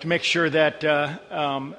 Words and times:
to 0.00 0.08
make 0.08 0.22
sure 0.22 0.48
that 0.50 0.84
uh, 0.84 1.18
um, 1.30 1.76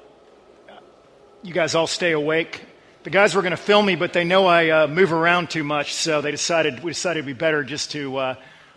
you 1.42 1.52
guys 1.52 1.74
all 1.74 1.86
stay 1.86 2.12
awake. 2.12 2.62
The 3.04 3.10
guys 3.10 3.34
were 3.34 3.42
going 3.42 3.52
to 3.52 3.56
film 3.56 3.86
me, 3.86 3.94
but 3.94 4.12
they 4.12 4.24
know 4.24 4.46
I 4.46 4.70
uh, 4.70 4.86
move 4.88 5.12
around 5.12 5.50
too 5.50 5.62
much, 5.62 5.94
so 5.94 6.20
they 6.20 6.32
decided 6.32 6.82
we 6.82 6.90
decided 6.90 7.20
it'd 7.20 7.26
be 7.26 7.32
better 7.32 7.62
just 7.62 7.92
to 7.92 8.16
uh, 8.16 8.34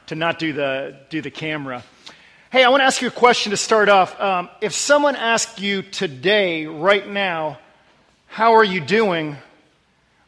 to 0.07 0.15
not 0.15 0.37
do 0.37 0.53
the 0.53 0.99
do 1.09 1.21
the 1.21 1.31
camera. 1.31 1.83
Hey, 2.51 2.63
I 2.63 2.69
want 2.69 2.81
to 2.81 2.85
ask 2.85 3.01
you 3.01 3.07
a 3.07 3.11
question 3.11 3.51
to 3.51 3.57
start 3.57 3.89
off. 3.89 4.19
Um, 4.19 4.49
if 4.59 4.73
someone 4.73 5.15
asked 5.15 5.59
you 5.59 5.81
today, 5.81 6.65
right 6.67 7.07
now, 7.07 7.59
how 8.27 8.53
are 8.53 8.63
you 8.63 8.79
doing? 8.79 9.37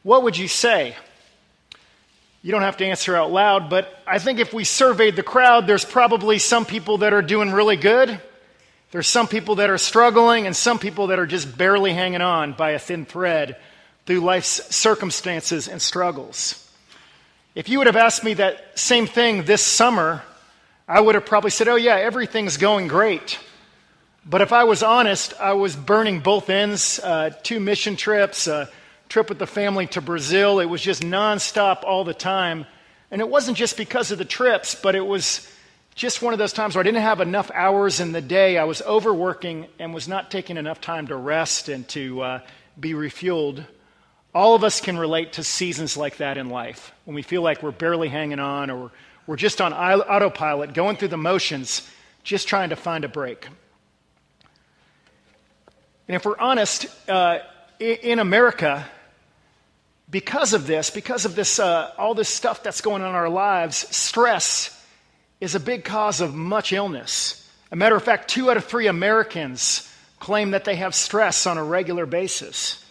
What 0.01 0.23
would 0.23 0.37
you 0.37 0.47
say? 0.47 0.95
You 2.41 2.51
don't 2.51 2.61
have 2.61 2.77
to 2.77 2.85
answer 2.85 3.15
out 3.15 3.31
loud, 3.31 3.69
but 3.69 3.93
I 4.07 4.19
think 4.19 4.39
if 4.39 4.53
we 4.53 4.63
surveyed 4.63 5.15
the 5.15 5.23
crowd, 5.23 5.67
there's 5.67 5.85
probably 5.85 6.39
some 6.39 6.65
people 6.65 6.99
that 6.99 7.13
are 7.13 7.21
doing 7.21 7.51
really 7.51 7.77
good. 7.77 8.19
There's 8.93 9.07
some 9.07 9.27
people 9.27 9.55
that 9.55 9.71
are 9.71 9.79
struggling, 9.79 10.45
and 10.45 10.55
some 10.55 10.77
people 10.77 11.07
that 11.07 11.17
are 11.17 11.25
just 11.25 11.57
barely 11.57 11.93
hanging 11.93 12.21
on 12.21 12.53
by 12.53 12.73
a 12.73 12.79
thin 12.79 13.05
thread 13.05 13.57
through 14.05 14.19
life's 14.19 14.75
circumstances 14.75 15.67
and 15.67 15.81
struggles. 15.81 16.71
If 17.55 17.69
you 17.69 17.79
would 17.79 17.87
have 17.87 17.95
asked 17.95 18.23
me 18.23 18.35
that 18.35 18.77
same 18.77 19.07
thing 19.07 19.45
this 19.45 19.63
summer, 19.63 20.21
I 20.87 21.01
would 21.01 21.15
have 21.15 21.25
probably 21.25 21.49
said, 21.49 21.67
Oh, 21.67 21.75
yeah, 21.75 21.95
everything's 21.95 22.57
going 22.57 22.87
great. 22.87 23.39
But 24.27 24.41
if 24.41 24.53
I 24.53 24.65
was 24.65 24.83
honest, 24.83 25.33
I 25.39 25.53
was 25.53 25.75
burning 25.75 26.19
both 26.19 26.51
ends 26.51 26.99
uh, 26.99 27.31
two 27.41 27.59
mission 27.59 27.95
trips, 27.95 28.45
a 28.45 28.69
trip 29.09 29.27
with 29.27 29.39
the 29.39 29.47
family 29.47 29.87
to 29.87 30.01
Brazil. 30.01 30.59
It 30.59 30.65
was 30.65 30.83
just 30.83 31.01
nonstop 31.01 31.83
all 31.83 32.03
the 32.03 32.13
time. 32.13 32.67
And 33.09 33.21
it 33.21 33.27
wasn't 33.27 33.57
just 33.57 33.75
because 33.75 34.11
of 34.11 34.19
the 34.19 34.23
trips, 34.23 34.75
but 34.75 34.93
it 34.93 35.03
was 35.03 35.49
just 35.95 36.21
one 36.21 36.33
of 36.33 36.39
those 36.39 36.53
times 36.53 36.75
where 36.75 36.81
I 36.81 36.83
didn't 36.83 37.01
have 37.01 37.21
enough 37.21 37.51
hours 37.53 37.99
in 37.99 38.11
the 38.11 38.21
day. 38.21 38.57
I 38.57 38.63
was 38.63 38.81
overworking 38.81 39.67
and 39.79 39.93
was 39.93 40.07
not 40.07 40.31
taking 40.31 40.57
enough 40.57 40.81
time 40.81 41.07
to 41.07 41.15
rest 41.15 41.69
and 41.69 41.87
to 41.89 42.21
uh, 42.21 42.39
be 42.79 42.93
refueled. 42.93 43.65
All 44.33 44.55
of 44.55 44.63
us 44.63 44.81
can 44.81 44.97
relate 44.97 45.33
to 45.33 45.43
seasons 45.43 45.95
like 45.95 46.17
that 46.17 46.37
in 46.37 46.49
life 46.49 46.93
when 47.05 47.13
we 47.13 47.21
feel 47.21 47.43
like 47.43 47.61
we're 47.61 47.71
barely 47.71 48.09
hanging 48.09 48.39
on 48.39 48.71
or 48.71 48.91
we're 49.27 49.35
just 49.35 49.61
on 49.61 49.71
autopilot, 49.73 50.73
going 50.73 50.97
through 50.97 51.09
the 51.09 51.17
motions, 51.17 51.87
just 52.23 52.47
trying 52.47 52.69
to 52.69 52.75
find 52.75 53.05
a 53.05 53.07
break. 53.07 53.47
And 56.07 56.15
if 56.15 56.25
we're 56.25 56.37
honest, 56.37 56.87
uh, 57.07 57.39
in 57.79 58.19
America, 58.19 58.85
because 60.09 60.53
of 60.53 60.67
this, 60.67 60.89
because 60.89 61.25
of 61.25 61.35
this, 61.35 61.59
uh, 61.59 61.91
all 61.97 62.15
this 62.15 62.27
stuff 62.29 62.63
that's 62.63 62.81
going 62.81 63.01
on 63.01 63.09
in 63.09 63.15
our 63.15 63.29
lives, 63.29 63.77
stress 63.95 64.82
is 65.43 65.55
a 65.55 65.59
big 65.59 65.83
cause 65.83 66.21
of 66.21 66.33
much 66.33 66.71
illness. 66.71 67.51
A 67.69 67.75
matter 67.75 67.97
of 67.97 68.03
fact, 68.03 68.29
two 68.29 68.49
out 68.49 68.55
of 68.55 68.63
three 68.63 68.87
Americans 68.87 69.93
claim 70.17 70.51
that 70.51 70.63
they 70.63 70.77
have 70.77 70.95
stress 70.95 71.45
on 71.45 71.57
a 71.57 71.63
regular 71.63 72.05
basis. 72.05 72.81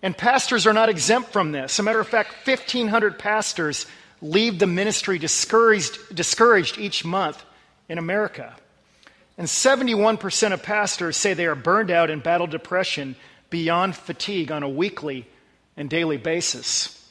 And 0.00 0.16
pastors 0.16 0.68
are 0.68 0.72
not 0.72 0.88
exempt 0.88 1.32
from 1.32 1.50
this. 1.50 1.80
A 1.80 1.82
matter 1.82 1.98
of 1.98 2.06
fact, 2.06 2.46
1,500 2.46 3.18
pastors 3.18 3.86
leave 4.22 4.60
the 4.60 4.68
ministry 4.68 5.18
discouraged, 5.18 6.14
discouraged 6.14 6.78
each 6.78 7.04
month 7.04 7.42
in 7.88 7.98
America. 7.98 8.54
And 9.36 9.48
71% 9.48 10.52
of 10.52 10.62
pastors 10.62 11.16
say 11.16 11.34
they 11.34 11.46
are 11.46 11.56
burned 11.56 11.90
out 11.90 12.10
and 12.10 12.22
battle 12.22 12.46
depression 12.46 13.16
beyond 13.50 13.96
fatigue 13.96 14.52
on 14.52 14.62
a 14.62 14.68
weekly 14.68 15.26
and 15.76 15.90
daily 15.90 16.16
basis. 16.16 17.10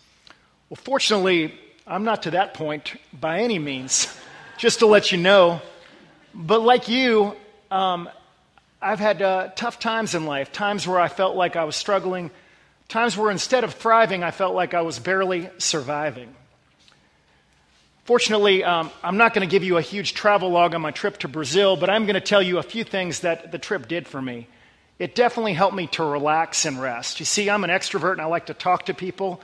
Well, 0.70 0.80
fortunately, 0.82 1.60
I'm 1.86 2.06
not 2.06 2.24
to 2.24 2.32
that 2.32 2.54
point 2.54 2.96
by 3.12 3.42
any 3.42 3.60
means, 3.60 4.18
just 4.58 4.80
to 4.80 4.86
let 4.86 5.12
you 5.12 5.18
know. 5.18 5.62
But 6.34 6.62
like 6.62 6.88
you, 6.88 7.36
um, 7.72 8.10
I've 8.82 9.00
had 9.00 9.22
uh, 9.22 9.50
tough 9.56 9.80
times 9.80 10.16
in 10.16 10.26
life, 10.26 10.52
times 10.52 10.88
where 10.88 11.00
I 11.00 11.08
felt 11.08 11.36
like 11.36 11.56
I 11.56 11.64
was 11.64 11.76
struggling, 11.76 12.32
times 12.88 13.18
where 13.18 13.32
instead 13.32 13.64
of 13.64 13.74
thriving, 13.74 14.24
I 14.24 14.32
felt 14.32 14.54
like 14.54 14.74
I 14.74 14.82
was 14.82 15.00
barely 15.00 15.50
surviving. 15.58 16.36
Fortunately, 18.06 18.64
um, 18.64 18.92
I'm 19.04 19.18
not 19.18 19.34
going 19.34 19.48
to 19.48 19.52
give 19.52 19.64
you 19.64 19.78
a 19.78 19.82
huge 19.82 20.14
travel 20.14 20.52
log 20.52 20.76
on 20.76 20.82
my 20.82 20.92
trip 20.92 21.18
to 21.20 21.28
Brazil, 21.28 21.76
but 21.76 21.90
I'm 21.90 22.06
going 22.06 22.14
to 22.14 22.22
tell 22.22 22.42
you 22.42 22.60
a 22.60 22.64
few 22.64 22.84
things 22.84 23.22
that 23.22 23.52
the 23.52 23.58
trip 23.58 23.88
did 23.88 24.08
for 24.08 24.22
me. 24.22 24.48
It 25.00 25.16
definitely 25.16 25.54
helped 25.54 25.76
me 25.76 25.88
to 25.88 26.04
relax 26.04 26.66
and 26.66 26.80
rest. 26.80 27.20
You 27.20 27.26
see, 27.26 27.50
I'm 27.50 27.64
an 27.64 27.72
extrovert 27.72 28.14
and 28.14 28.22
I 28.22 28.26
like 28.26 28.46
to 28.46 28.54
talk 28.54 28.86
to 28.86 28.94
people. 28.94 29.42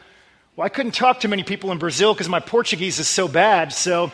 Well, 0.56 0.66
I 0.66 0.70
couldn't 0.70 0.94
talk 0.94 1.22
to 1.22 1.28
many 1.28 1.44
people 1.44 1.72
in 1.72 1.80
Brazil 1.80 2.14
because 2.14 2.30
my 2.30 2.40
Portuguese 2.40 3.00
is 3.00 3.08
so 3.08 3.28
bad. 3.28 3.74
So 3.74 4.12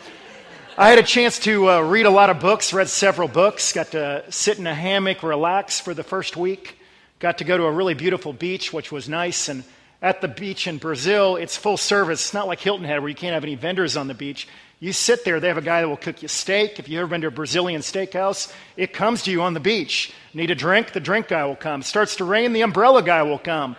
I 0.80 0.90
had 0.90 1.00
a 1.00 1.02
chance 1.02 1.40
to 1.40 1.68
uh, 1.68 1.80
read 1.80 2.06
a 2.06 2.10
lot 2.10 2.30
of 2.30 2.38
books, 2.38 2.72
read 2.72 2.88
several 2.88 3.26
books, 3.26 3.72
got 3.72 3.90
to 3.90 4.22
sit 4.30 4.60
in 4.60 4.66
a 4.68 4.74
hammock, 4.76 5.24
relax 5.24 5.80
for 5.80 5.92
the 5.92 6.04
first 6.04 6.36
week, 6.36 6.78
got 7.18 7.38
to 7.38 7.44
go 7.44 7.58
to 7.58 7.64
a 7.64 7.72
really 7.72 7.94
beautiful 7.94 8.32
beach, 8.32 8.72
which 8.72 8.92
was 8.92 9.08
nice, 9.08 9.48
and 9.48 9.64
at 10.00 10.20
the 10.20 10.28
beach 10.28 10.68
in 10.68 10.78
Brazil, 10.78 11.34
it's 11.34 11.56
full 11.56 11.78
service. 11.78 12.26
It's 12.26 12.32
not 12.32 12.46
like 12.46 12.60
Hilton 12.60 12.84
Head 12.84 13.00
where 13.00 13.08
you 13.08 13.16
can't 13.16 13.34
have 13.34 13.42
any 13.42 13.56
vendors 13.56 13.96
on 13.96 14.06
the 14.06 14.14
beach. 14.14 14.46
You 14.78 14.92
sit 14.92 15.24
there, 15.24 15.40
they 15.40 15.48
have 15.48 15.58
a 15.58 15.62
guy 15.62 15.80
that 15.80 15.88
will 15.88 15.96
cook 15.96 16.22
you 16.22 16.28
steak. 16.28 16.78
If 16.78 16.88
you've 16.88 17.00
ever 17.00 17.08
been 17.08 17.22
to 17.22 17.26
a 17.26 17.32
Brazilian 17.32 17.80
steakhouse, 17.80 18.54
it 18.76 18.92
comes 18.92 19.24
to 19.24 19.32
you 19.32 19.42
on 19.42 19.54
the 19.54 19.60
beach. 19.60 20.12
Need 20.32 20.52
a 20.52 20.54
drink? 20.54 20.92
The 20.92 21.00
drink 21.00 21.26
guy 21.26 21.44
will 21.44 21.56
come. 21.56 21.82
Starts 21.82 22.14
to 22.16 22.24
rain, 22.24 22.52
the 22.52 22.62
umbrella 22.62 23.02
guy 23.02 23.24
will 23.24 23.40
come. 23.40 23.74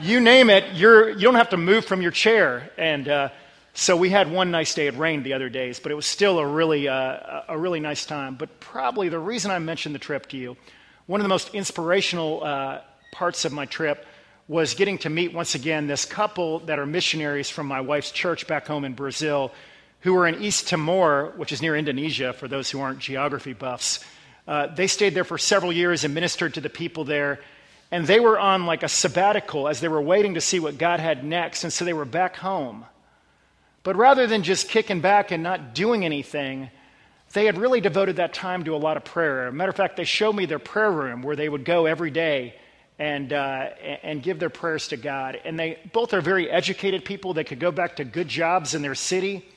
You 0.00 0.20
name 0.20 0.50
it, 0.50 0.74
you're, 0.74 1.10
you 1.10 1.22
don't 1.22 1.34
have 1.34 1.50
to 1.50 1.56
move 1.56 1.86
from 1.86 2.02
your 2.02 2.12
chair. 2.12 2.70
And 2.78 3.08
uh, 3.08 3.28
so 3.76 3.94
we 3.94 4.08
had 4.08 4.32
one 4.32 4.50
nice 4.50 4.74
day. 4.74 4.86
It 4.86 4.96
rained 4.96 5.24
the 5.24 5.34
other 5.34 5.50
days, 5.50 5.78
but 5.78 5.92
it 5.92 5.94
was 5.94 6.06
still 6.06 6.38
a 6.38 6.46
really, 6.46 6.88
uh, 6.88 7.42
a 7.46 7.58
really 7.58 7.78
nice 7.78 8.06
time. 8.06 8.34
But 8.34 8.58
probably 8.58 9.10
the 9.10 9.18
reason 9.18 9.50
I 9.50 9.58
mentioned 9.58 9.94
the 9.94 9.98
trip 9.98 10.26
to 10.30 10.38
you, 10.38 10.56
one 11.04 11.20
of 11.20 11.24
the 11.24 11.28
most 11.28 11.54
inspirational 11.54 12.42
uh, 12.42 12.80
parts 13.12 13.44
of 13.44 13.52
my 13.52 13.66
trip 13.66 14.06
was 14.48 14.72
getting 14.72 14.96
to 14.98 15.10
meet 15.10 15.34
once 15.34 15.54
again 15.54 15.88
this 15.88 16.06
couple 16.06 16.60
that 16.60 16.78
are 16.78 16.86
missionaries 16.86 17.50
from 17.50 17.66
my 17.66 17.82
wife's 17.82 18.10
church 18.10 18.46
back 18.46 18.66
home 18.66 18.84
in 18.86 18.94
Brazil 18.94 19.52
who 20.00 20.14
were 20.14 20.26
in 20.26 20.42
East 20.42 20.68
Timor, 20.68 21.34
which 21.36 21.52
is 21.52 21.60
near 21.60 21.76
Indonesia 21.76 22.32
for 22.32 22.48
those 22.48 22.70
who 22.70 22.80
aren't 22.80 23.00
geography 23.00 23.52
buffs. 23.52 24.02
Uh, 24.48 24.68
they 24.68 24.86
stayed 24.86 25.14
there 25.14 25.24
for 25.24 25.36
several 25.36 25.70
years 25.70 26.02
and 26.02 26.14
ministered 26.14 26.54
to 26.54 26.62
the 26.62 26.70
people 26.70 27.04
there. 27.04 27.40
And 27.90 28.06
they 28.06 28.20
were 28.20 28.38
on 28.38 28.64
like 28.64 28.82
a 28.82 28.88
sabbatical 28.88 29.68
as 29.68 29.80
they 29.80 29.88
were 29.88 30.00
waiting 30.00 30.34
to 30.34 30.40
see 30.40 30.60
what 30.60 30.78
God 30.78 30.98
had 30.98 31.24
next. 31.24 31.62
And 31.64 31.72
so 31.72 31.84
they 31.84 31.92
were 31.92 32.06
back 32.06 32.36
home. 32.36 32.86
But 33.86 33.94
rather 33.94 34.26
than 34.26 34.42
just 34.42 34.68
kicking 34.68 35.00
back 35.00 35.30
and 35.30 35.44
not 35.44 35.72
doing 35.72 36.04
anything, 36.04 36.70
they 37.34 37.44
had 37.44 37.56
really 37.56 37.80
devoted 37.80 38.16
that 38.16 38.34
time 38.34 38.64
to 38.64 38.74
a 38.74 38.78
lot 38.78 38.96
of 38.96 39.04
prayer. 39.04 39.52
Matter 39.52 39.70
of 39.70 39.76
fact, 39.76 39.96
they 39.96 40.02
showed 40.02 40.32
me 40.32 40.44
their 40.44 40.58
prayer 40.58 40.90
room 40.90 41.22
where 41.22 41.36
they 41.36 41.48
would 41.48 41.64
go 41.64 41.86
every 41.86 42.10
day 42.10 42.56
and, 42.98 43.32
uh, 43.32 43.68
and 44.02 44.24
give 44.24 44.40
their 44.40 44.50
prayers 44.50 44.88
to 44.88 44.96
God. 44.96 45.38
And 45.44 45.56
they 45.56 45.78
both 45.92 46.14
are 46.14 46.20
very 46.20 46.50
educated 46.50 47.04
people. 47.04 47.32
They 47.32 47.44
could 47.44 47.60
go 47.60 47.70
back 47.70 47.94
to 47.96 48.04
good 48.04 48.26
jobs 48.26 48.74
in 48.74 48.82
their 48.82 48.96
city. 48.96 49.48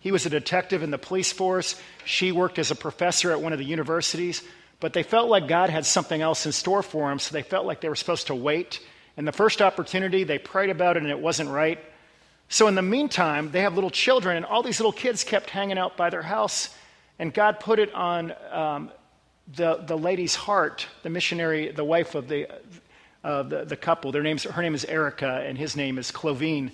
He 0.00 0.12
was 0.12 0.24
a 0.24 0.30
detective 0.30 0.82
in 0.82 0.90
the 0.90 0.96
police 0.96 1.30
force. 1.30 1.78
She 2.06 2.32
worked 2.32 2.58
as 2.58 2.70
a 2.70 2.74
professor 2.74 3.32
at 3.32 3.42
one 3.42 3.52
of 3.52 3.58
the 3.58 3.66
universities. 3.66 4.42
But 4.80 4.94
they 4.94 5.02
felt 5.02 5.28
like 5.28 5.46
God 5.46 5.68
had 5.68 5.84
something 5.84 6.22
else 6.22 6.46
in 6.46 6.52
store 6.52 6.82
for 6.82 7.10
them, 7.10 7.18
so 7.18 7.34
they 7.34 7.42
felt 7.42 7.66
like 7.66 7.82
they 7.82 7.90
were 7.90 7.96
supposed 7.96 8.28
to 8.28 8.34
wait. 8.34 8.80
And 9.18 9.28
the 9.28 9.32
first 9.32 9.60
opportunity, 9.60 10.24
they 10.24 10.38
prayed 10.38 10.70
about 10.70 10.96
it 10.96 11.02
and 11.02 11.12
it 11.12 11.20
wasn't 11.20 11.50
right. 11.50 11.78
So 12.48 12.68
in 12.68 12.74
the 12.74 12.82
meantime, 12.82 13.50
they 13.50 13.62
have 13.62 13.74
little 13.74 13.90
children, 13.90 14.36
and 14.36 14.46
all 14.46 14.62
these 14.62 14.78
little 14.78 14.92
kids 14.92 15.24
kept 15.24 15.50
hanging 15.50 15.78
out 15.78 15.96
by 15.96 16.10
their 16.10 16.22
house. 16.22 16.74
And 17.18 17.32
God 17.32 17.60
put 17.60 17.78
it 17.78 17.92
on 17.94 18.32
um, 18.50 18.90
the, 19.54 19.76
the 19.86 19.96
lady's 19.96 20.34
heart, 20.34 20.86
the 21.02 21.10
missionary, 21.10 21.70
the 21.70 21.84
wife 21.84 22.14
of 22.14 22.28
the, 22.28 22.48
uh, 23.22 23.42
the, 23.42 23.64
the, 23.64 23.76
couple. 23.76 24.12
Their 24.12 24.22
names, 24.22 24.44
her 24.44 24.62
name 24.62 24.74
is 24.74 24.84
Erica, 24.84 25.44
and 25.46 25.56
his 25.58 25.76
name 25.76 25.98
is 25.98 26.10
Clovine. 26.10 26.72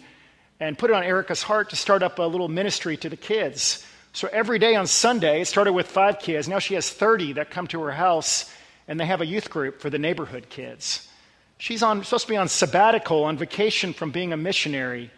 And 0.58 0.76
put 0.76 0.90
it 0.90 0.94
on 0.94 1.02
Erica's 1.02 1.42
heart 1.42 1.70
to 1.70 1.76
start 1.76 2.02
up 2.02 2.18
a 2.18 2.22
little 2.22 2.48
ministry 2.48 2.96
to 2.98 3.08
the 3.08 3.16
kids. 3.16 3.84
So 4.12 4.28
every 4.32 4.58
day 4.58 4.74
on 4.74 4.86
Sunday, 4.86 5.42
it 5.42 5.46
started 5.46 5.72
with 5.72 5.86
five 5.86 6.18
kids. 6.18 6.48
Now 6.48 6.58
she 6.58 6.74
has 6.74 6.90
30 6.90 7.34
that 7.34 7.50
come 7.50 7.66
to 7.68 7.80
her 7.82 7.92
house, 7.92 8.52
and 8.88 8.98
they 8.98 9.06
have 9.06 9.20
a 9.20 9.26
youth 9.26 9.50
group 9.50 9.80
for 9.80 9.88
the 9.88 9.98
neighborhood 9.98 10.48
kids. 10.50 11.08
She's 11.58 11.82
on, 11.82 12.02
supposed 12.04 12.26
to 12.26 12.32
be 12.32 12.36
on 12.36 12.48
sabbatical, 12.48 13.24
on 13.24 13.36
vacation 13.36 13.92
from 13.92 14.10
being 14.10 14.32
a 14.32 14.36
missionary. 14.36 15.10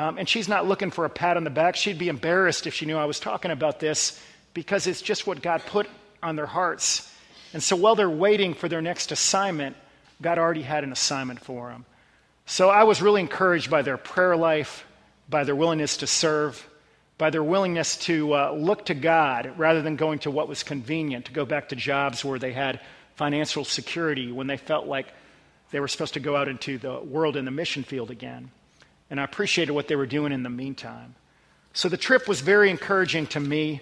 Um, 0.00 0.16
and 0.16 0.26
she's 0.26 0.48
not 0.48 0.66
looking 0.66 0.90
for 0.90 1.04
a 1.04 1.10
pat 1.10 1.36
on 1.36 1.44
the 1.44 1.50
back. 1.50 1.76
She'd 1.76 1.98
be 1.98 2.08
embarrassed 2.08 2.66
if 2.66 2.72
she 2.72 2.86
knew 2.86 2.96
I 2.96 3.04
was 3.04 3.20
talking 3.20 3.50
about 3.50 3.80
this 3.80 4.18
because 4.54 4.86
it's 4.86 5.02
just 5.02 5.26
what 5.26 5.42
God 5.42 5.60
put 5.66 5.86
on 6.22 6.36
their 6.36 6.46
hearts. 6.46 7.14
And 7.52 7.62
so 7.62 7.76
while 7.76 7.96
they're 7.96 8.08
waiting 8.08 8.54
for 8.54 8.66
their 8.66 8.80
next 8.80 9.12
assignment, 9.12 9.76
God 10.22 10.38
already 10.38 10.62
had 10.62 10.84
an 10.84 10.92
assignment 10.92 11.40
for 11.40 11.68
them. 11.68 11.84
So 12.46 12.70
I 12.70 12.84
was 12.84 13.02
really 13.02 13.20
encouraged 13.20 13.70
by 13.70 13.82
their 13.82 13.98
prayer 13.98 14.38
life, 14.38 14.86
by 15.28 15.44
their 15.44 15.54
willingness 15.54 15.98
to 15.98 16.06
serve, 16.06 16.66
by 17.18 17.28
their 17.28 17.44
willingness 17.44 17.98
to 17.98 18.34
uh, 18.34 18.52
look 18.52 18.86
to 18.86 18.94
God 18.94 19.52
rather 19.58 19.82
than 19.82 19.96
going 19.96 20.20
to 20.20 20.30
what 20.30 20.48
was 20.48 20.62
convenient, 20.62 21.26
to 21.26 21.32
go 21.32 21.44
back 21.44 21.68
to 21.68 21.76
jobs 21.76 22.24
where 22.24 22.38
they 22.38 22.54
had 22.54 22.80
financial 23.16 23.66
security 23.66 24.32
when 24.32 24.46
they 24.46 24.56
felt 24.56 24.86
like 24.86 25.08
they 25.72 25.78
were 25.78 25.88
supposed 25.88 26.14
to 26.14 26.20
go 26.20 26.36
out 26.36 26.48
into 26.48 26.78
the 26.78 27.00
world 27.00 27.36
in 27.36 27.44
the 27.44 27.50
mission 27.50 27.82
field 27.82 28.10
again. 28.10 28.50
And 29.10 29.20
I 29.20 29.24
appreciated 29.24 29.72
what 29.72 29.88
they 29.88 29.96
were 29.96 30.06
doing 30.06 30.32
in 30.32 30.42
the 30.42 30.50
meantime. 30.50 31.16
So 31.72 31.88
the 31.88 31.96
trip 31.96 32.28
was 32.28 32.40
very 32.40 32.70
encouraging 32.70 33.26
to 33.28 33.40
me. 33.40 33.80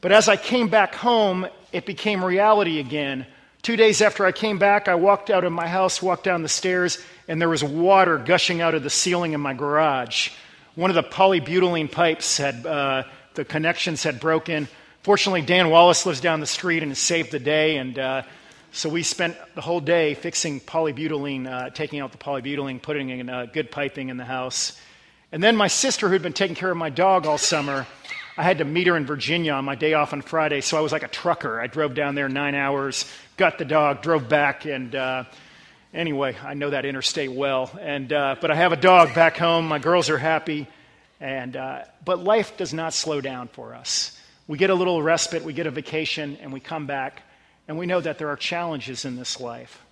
But 0.00 0.12
as 0.12 0.28
I 0.28 0.36
came 0.36 0.68
back 0.68 0.94
home, 0.94 1.46
it 1.72 1.86
became 1.86 2.24
reality 2.24 2.80
again. 2.80 3.26
Two 3.62 3.76
days 3.76 4.02
after 4.02 4.26
I 4.26 4.32
came 4.32 4.58
back, 4.58 4.88
I 4.88 4.96
walked 4.96 5.30
out 5.30 5.44
of 5.44 5.52
my 5.52 5.68
house, 5.68 6.02
walked 6.02 6.24
down 6.24 6.42
the 6.42 6.48
stairs, 6.48 6.98
and 7.28 7.40
there 7.40 7.48
was 7.48 7.62
water 7.62 8.18
gushing 8.18 8.60
out 8.60 8.74
of 8.74 8.82
the 8.82 8.90
ceiling 8.90 9.34
in 9.34 9.40
my 9.40 9.54
garage. 9.54 10.30
One 10.74 10.90
of 10.90 10.96
the 10.96 11.04
polybutylene 11.04 11.90
pipes 11.90 12.38
had, 12.38 12.66
uh, 12.66 13.04
the 13.34 13.44
connections 13.44 14.02
had 14.02 14.18
broken. 14.18 14.66
Fortunately, 15.02 15.42
Dan 15.42 15.70
Wallace 15.70 16.06
lives 16.06 16.20
down 16.20 16.40
the 16.40 16.46
street 16.46 16.82
and 16.82 16.96
saved 16.96 17.30
the 17.30 17.38
day, 17.38 17.76
and 17.76 17.96
uh, 17.98 18.22
so 18.74 18.88
we 18.88 19.02
spent 19.02 19.36
the 19.54 19.60
whole 19.60 19.80
day 19.80 20.14
fixing 20.14 20.58
polybutylene, 20.58 21.46
uh, 21.46 21.70
taking 21.70 22.00
out 22.00 22.10
the 22.10 22.18
polybutylene, 22.18 22.80
putting 22.80 23.10
in 23.10 23.28
uh, 23.28 23.46
good 23.52 23.70
piping 23.70 24.08
in 24.08 24.16
the 24.16 24.24
house. 24.24 24.80
And 25.30 25.42
then 25.42 25.56
my 25.56 25.68
sister, 25.68 26.08
who'd 26.08 26.22
been 26.22 26.32
taking 26.32 26.56
care 26.56 26.70
of 26.70 26.76
my 26.78 26.88
dog 26.88 27.26
all 27.26 27.36
summer, 27.36 27.86
I 28.36 28.42
had 28.42 28.58
to 28.58 28.64
meet 28.64 28.86
her 28.86 28.96
in 28.96 29.04
Virginia 29.04 29.52
on 29.52 29.66
my 29.66 29.74
day 29.74 29.92
off 29.92 30.14
on 30.14 30.22
Friday, 30.22 30.62
so 30.62 30.78
I 30.78 30.80
was 30.80 30.90
like 30.90 31.02
a 31.02 31.08
trucker. 31.08 31.60
I 31.60 31.66
drove 31.66 31.94
down 31.94 32.14
there 32.14 32.30
nine 32.30 32.54
hours, 32.54 33.04
got 33.36 33.58
the 33.58 33.66
dog, 33.66 34.00
drove 34.00 34.26
back, 34.26 34.64
and 34.64 34.94
uh, 34.94 35.24
anyway, 35.92 36.34
I 36.42 36.54
know 36.54 36.70
that 36.70 36.86
interstate 36.86 37.30
well. 37.30 37.70
And 37.78 38.10
uh, 38.10 38.36
but 38.40 38.50
I 38.50 38.54
have 38.54 38.72
a 38.72 38.76
dog 38.76 39.14
back 39.14 39.36
home. 39.36 39.68
My 39.68 39.80
girls 39.80 40.08
are 40.08 40.16
happy, 40.16 40.66
and 41.20 41.56
uh, 41.56 41.82
but 42.06 42.20
life 42.20 42.56
does 42.56 42.72
not 42.72 42.94
slow 42.94 43.20
down 43.20 43.48
for 43.48 43.74
us. 43.74 44.18
We 44.48 44.56
get 44.56 44.70
a 44.70 44.74
little 44.74 45.02
respite, 45.02 45.44
we 45.44 45.52
get 45.52 45.66
a 45.66 45.70
vacation, 45.70 46.38
and 46.40 46.54
we 46.54 46.60
come 46.60 46.86
back, 46.86 47.22
and 47.68 47.78
we 47.78 47.86
know 47.86 48.00
that 48.00 48.18
there 48.18 48.28
are 48.28 48.36
challenges 48.36 49.04
in 49.04 49.16
this 49.16 49.40
life. 49.40 49.82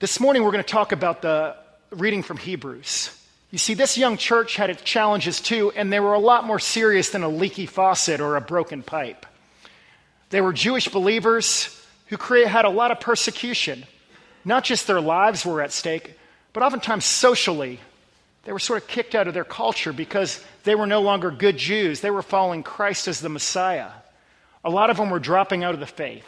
This 0.00 0.20
morning, 0.20 0.44
we're 0.44 0.52
going 0.52 0.64
to 0.64 0.70
talk 0.70 0.92
about 0.92 1.22
the 1.22 1.56
reading 1.90 2.22
from 2.22 2.36
Hebrews. 2.36 3.10
You 3.50 3.58
see, 3.58 3.74
this 3.74 3.96
young 3.96 4.16
church 4.16 4.56
had 4.56 4.70
its 4.70 4.82
challenges 4.82 5.40
too, 5.40 5.72
and 5.74 5.92
they 5.92 6.00
were 6.00 6.14
a 6.14 6.18
lot 6.18 6.44
more 6.44 6.58
serious 6.58 7.10
than 7.10 7.22
a 7.22 7.28
leaky 7.28 7.66
faucet 7.66 8.20
or 8.20 8.36
a 8.36 8.40
broken 8.40 8.82
pipe. 8.82 9.26
They 10.30 10.40
were 10.40 10.52
Jewish 10.52 10.88
believers 10.88 11.74
who 12.06 12.16
had 12.44 12.64
a 12.64 12.70
lot 12.70 12.90
of 12.90 13.00
persecution. 13.00 13.84
Not 14.44 14.64
just 14.64 14.86
their 14.86 15.00
lives 15.00 15.44
were 15.44 15.62
at 15.62 15.72
stake, 15.72 16.18
but 16.52 16.62
oftentimes 16.62 17.04
socially. 17.04 17.80
They 18.44 18.52
were 18.52 18.58
sort 18.58 18.82
of 18.82 18.88
kicked 18.88 19.14
out 19.14 19.28
of 19.28 19.34
their 19.34 19.44
culture 19.44 19.92
because 19.92 20.42
they 20.64 20.74
were 20.74 20.86
no 20.86 21.00
longer 21.00 21.30
good 21.30 21.56
Jews. 21.56 22.00
They 22.00 22.10
were 22.10 22.22
following 22.22 22.62
Christ 22.62 23.08
as 23.08 23.20
the 23.20 23.28
Messiah. 23.28 23.88
A 24.68 24.70
lot 24.70 24.90
of 24.90 24.98
them 24.98 25.08
were 25.08 25.18
dropping 25.18 25.64
out 25.64 25.72
of 25.72 25.80
the 25.80 25.86
faith. 25.86 26.26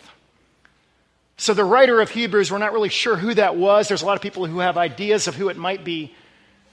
So 1.37 1.53
the 1.53 1.63
writer 1.63 2.01
of 2.01 2.09
Hebrews, 2.09 2.51
we're 2.51 2.57
not 2.57 2.73
really 2.73 2.89
sure 2.89 3.15
who 3.15 3.35
that 3.35 3.55
was. 3.55 3.87
There's 3.87 4.01
a 4.01 4.07
lot 4.07 4.17
of 4.17 4.23
people 4.23 4.47
who 4.47 4.61
have 4.61 4.79
ideas 4.79 5.29
of 5.29 5.35
who 5.35 5.51
it 5.51 5.59
might 5.59 5.85
be. 5.85 6.15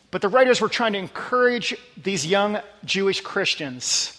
But 0.10 0.22
the 0.22 0.30
writers 0.30 0.62
were 0.62 0.70
trying 0.70 0.94
to 0.94 1.00
encourage 1.00 1.76
these 2.02 2.26
young 2.26 2.62
Jewish 2.86 3.20
Christians. 3.20 4.14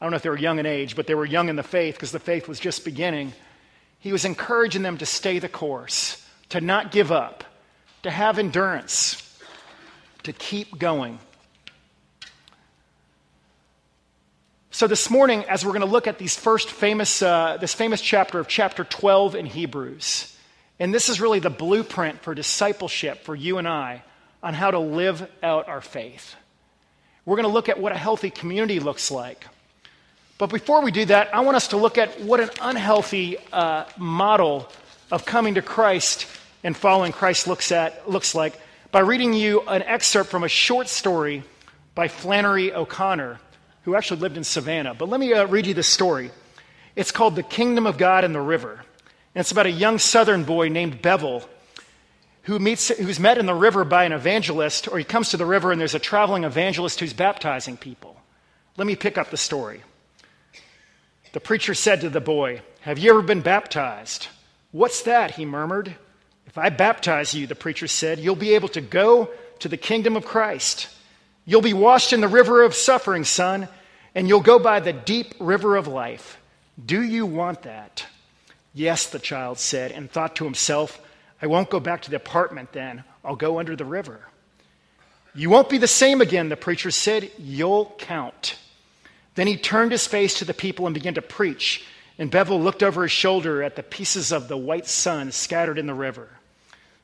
I 0.00 0.06
don't 0.06 0.10
know 0.10 0.16
if 0.16 0.22
they 0.22 0.30
were 0.30 0.38
young 0.38 0.58
in 0.58 0.64
age, 0.64 0.96
but 0.96 1.06
they 1.06 1.14
were 1.14 1.26
young 1.26 1.50
in 1.50 1.56
the 1.56 1.62
faith 1.62 1.96
because 1.96 2.12
the 2.12 2.18
faith 2.18 2.48
was 2.48 2.58
just 2.58 2.82
beginning. 2.82 3.34
He 3.98 4.10
was 4.10 4.24
encouraging 4.24 4.80
them 4.80 4.96
to 4.96 5.04
stay 5.04 5.38
the 5.38 5.50
course, 5.50 6.26
to 6.48 6.62
not 6.62 6.92
give 6.92 7.12
up, 7.12 7.44
to 8.04 8.10
have 8.10 8.38
endurance, 8.38 9.38
to 10.22 10.32
keep 10.32 10.78
going. 10.78 11.18
So 14.76 14.86
this 14.86 15.08
morning, 15.08 15.42
as 15.44 15.64
we're 15.64 15.72
going 15.72 15.80
to 15.80 15.86
look 15.86 16.06
at 16.06 16.18
these 16.18 16.36
first 16.36 16.70
famous, 16.70 17.22
uh, 17.22 17.56
this 17.58 17.72
famous 17.72 18.02
chapter 18.02 18.38
of 18.38 18.46
chapter 18.46 18.84
12 18.84 19.34
in 19.34 19.46
Hebrews, 19.46 20.36
and 20.78 20.92
this 20.92 21.08
is 21.08 21.18
really 21.18 21.38
the 21.38 21.48
blueprint 21.48 22.20
for 22.20 22.34
discipleship 22.34 23.24
for 23.24 23.34
you 23.34 23.56
and 23.56 23.66
I 23.66 24.02
on 24.42 24.52
how 24.52 24.70
to 24.70 24.78
live 24.78 25.26
out 25.42 25.66
our 25.68 25.80
faith. 25.80 26.36
We're 27.24 27.36
going 27.36 27.48
to 27.48 27.54
look 27.54 27.70
at 27.70 27.80
what 27.80 27.92
a 27.92 27.96
healthy 27.96 28.28
community 28.28 28.78
looks 28.78 29.10
like. 29.10 29.46
But 30.36 30.50
before 30.50 30.82
we 30.82 30.90
do 30.90 31.06
that, 31.06 31.34
I 31.34 31.40
want 31.40 31.56
us 31.56 31.68
to 31.68 31.78
look 31.78 31.96
at 31.96 32.20
what 32.20 32.40
an 32.40 32.50
unhealthy 32.60 33.38
uh, 33.54 33.86
model 33.96 34.68
of 35.10 35.24
coming 35.24 35.54
to 35.54 35.62
Christ 35.62 36.26
and 36.62 36.76
following 36.76 37.12
Christ 37.12 37.46
looks, 37.46 37.72
at, 37.72 38.10
looks 38.10 38.34
like 38.34 38.52
by 38.92 39.00
reading 39.00 39.32
you 39.32 39.62
an 39.62 39.82
excerpt 39.84 40.28
from 40.28 40.44
a 40.44 40.48
short 40.48 40.88
story 40.88 41.44
by 41.94 42.08
Flannery 42.08 42.74
O'Connor, 42.74 43.40
who 43.86 43.94
actually 43.94 44.18
lived 44.18 44.36
in 44.36 44.42
Savannah. 44.42 44.94
But 44.94 45.08
let 45.08 45.20
me 45.20 45.32
uh, 45.32 45.46
read 45.46 45.64
you 45.64 45.72
this 45.72 45.86
story. 45.86 46.32
It's 46.96 47.12
called 47.12 47.36
The 47.36 47.44
Kingdom 47.44 47.86
of 47.86 47.96
God 47.96 48.24
and 48.24 48.34
the 48.34 48.40
River. 48.40 48.72
And 48.72 49.40
it's 49.40 49.52
about 49.52 49.66
a 49.66 49.70
young 49.70 49.98
southern 49.98 50.42
boy 50.42 50.68
named 50.68 51.00
Bevel 51.00 51.48
who 52.42 52.58
meets, 52.58 52.88
who's 52.88 53.20
met 53.20 53.38
in 53.38 53.46
the 53.46 53.54
river 53.54 53.84
by 53.84 54.02
an 54.02 54.10
evangelist, 54.10 54.88
or 54.88 54.98
he 54.98 55.04
comes 55.04 55.30
to 55.30 55.36
the 55.36 55.46
river 55.46 55.70
and 55.70 55.80
there's 55.80 55.94
a 55.94 56.00
traveling 56.00 56.42
evangelist 56.42 56.98
who's 56.98 57.12
baptizing 57.12 57.76
people. 57.76 58.20
Let 58.76 58.88
me 58.88 58.96
pick 58.96 59.16
up 59.16 59.30
the 59.30 59.36
story. 59.36 59.82
The 61.32 61.40
preacher 61.40 61.74
said 61.74 62.00
to 62.00 62.10
the 62.10 62.20
boy, 62.20 62.62
Have 62.80 62.98
you 62.98 63.10
ever 63.10 63.22
been 63.22 63.40
baptized? 63.40 64.26
What's 64.72 65.02
that? 65.02 65.30
he 65.30 65.44
murmured. 65.44 65.94
If 66.48 66.58
I 66.58 66.70
baptize 66.70 67.34
you, 67.34 67.46
the 67.46 67.54
preacher 67.54 67.86
said, 67.86 68.18
you'll 68.18 68.34
be 68.34 68.56
able 68.56 68.68
to 68.70 68.80
go 68.80 69.30
to 69.60 69.68
the 69.68 69.76
kingdom 69.76 70.16
of 70.16 70.24
Christ. 70.24 70.88
You'll 71.46 71.62
be 71.62 71.72
washed 71.72 72.12
in 72.12 72.20
the 72.20 72.28
river 72.28 72.62
of 72.62 72.74
suffering, 72.74 73.24
son, 73.24 73.68
and 74.14 74.28
you'll 74.28 74.40
go 74.40 74.58
by 74.58 74.80
the 74.80 74.92
deep 74.92 75.34
river 75.38 75.76
of 75.76 75.86
life. 75.86 76.38
Do 76.84 77.00
you 77.00 77.24
want 77.24 77.62
that? 77.62 78.04
Yes, 78.74 79.06
the 79.06 79.18
child 79.18 79.58
said, 79.58 79.92
and 79.92 80.10
thought 80.10 80.36
to 80.36 80.44
himself, 80.44 81.00
I 81.40 81.46
won't 81.46 81.70
go 81.70 81.80
back 81.80 82.02
to 82.02 82.10
the 82.10 82.16
apartment 82.16 82.72
then. 82.72 83.04
I'll 83.24 83.36
go 83.36 83.58
under 83.58 83.76
the 83.76 83.84
river. 83.84 84.20
You 85.34 85.48
won't 85.48 85.68
be 85.68 85.78
the 85.78 85.86
same 85.86 86.20
again, 86.20 86.48
the 86.48 86.56
preacher 86.56 86.90
said. 86.90 87.30
You'll 87.38 87.94
count. 87.98 88.56
Then 89.34 89.46
he 89.46 89.56
turned 89.56 89.92
his 89.92 90.06
face 90.06 90.38
to 90.38 90.44
the 90.44 90.54
people 90.54 90.86
and 90.86 90.94
began 90.94 91.14
to 91.14 91.22
preach. 91.22 91.84
And 92.18 92.30
Bevel 92.30 92.60
looked 92.60 92.82
over 92.82 93.02
his 93.02 93.12
shoulder 93.12 93.62
at 93.62 93.76
the 93.76 93.82
pieces 93.82 94.32
of 94.32 94.48
the 94.48 94.56
white 94.56 94.86
sun 94.86 95.30
scattered 95.32 95.78
in 95.78 95.86
the 95.86 95.94
river. 95.94 96.28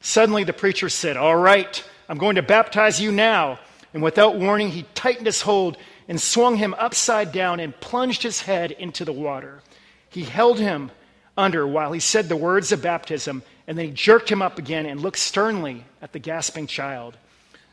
Suddenly 0.00 0.44
the 0.44 0.54
preacher 0.54 0.88
said, 0.88 1.16
All 1.16 1.36
right, 1.36 1.84
I'm 2.08 2.18
going 2.18 2.36
to 2.36 2.42
baptize 2.42 3.00
you 3.00 3.12
now. 3.12 3.58
And 3.94 4.02
without 4.02 4.38
warning, 4.38 4.70
he 4.70 4.86
tightened 4.94 5.26
his 5.26 5.42
hold 5.42 5.76
and 6.08 6.20
swung 6.20 6.56
him 6.56 6.74
upside 6.78 7.32
down 7.32 7.60
and 7.60 7.78
plunged 7.78 8.22
his 8.22 8.42
head 8.42 8.70
into 8.72 9.04
the 9.04 9.12
water. 9.12 9.62
He 10.08 10.24
held 10.24 10.58
him 10.58 10.90
under 11.36 11.66
while 11.66 11.92
he 11.92 12.00
said 12.00 12.28
the 12.28 12.36
words 12.36 12.72
of 12.72 12.82
baptism 12.82 13.42
and 13.66 13.78
then 13.78 13.86
he 13.86 13.92
jerked 13.92 14.30
him 14.30 14.42
up 14.42 14.58
again 14.58 14.86
and 14.86 15.00
looked 15.00 15.18
sternly 15.18 15.84
at 16.00 16.12
the 16.12 16.18
gasping 16.18 16.66
child. 16.66 17.16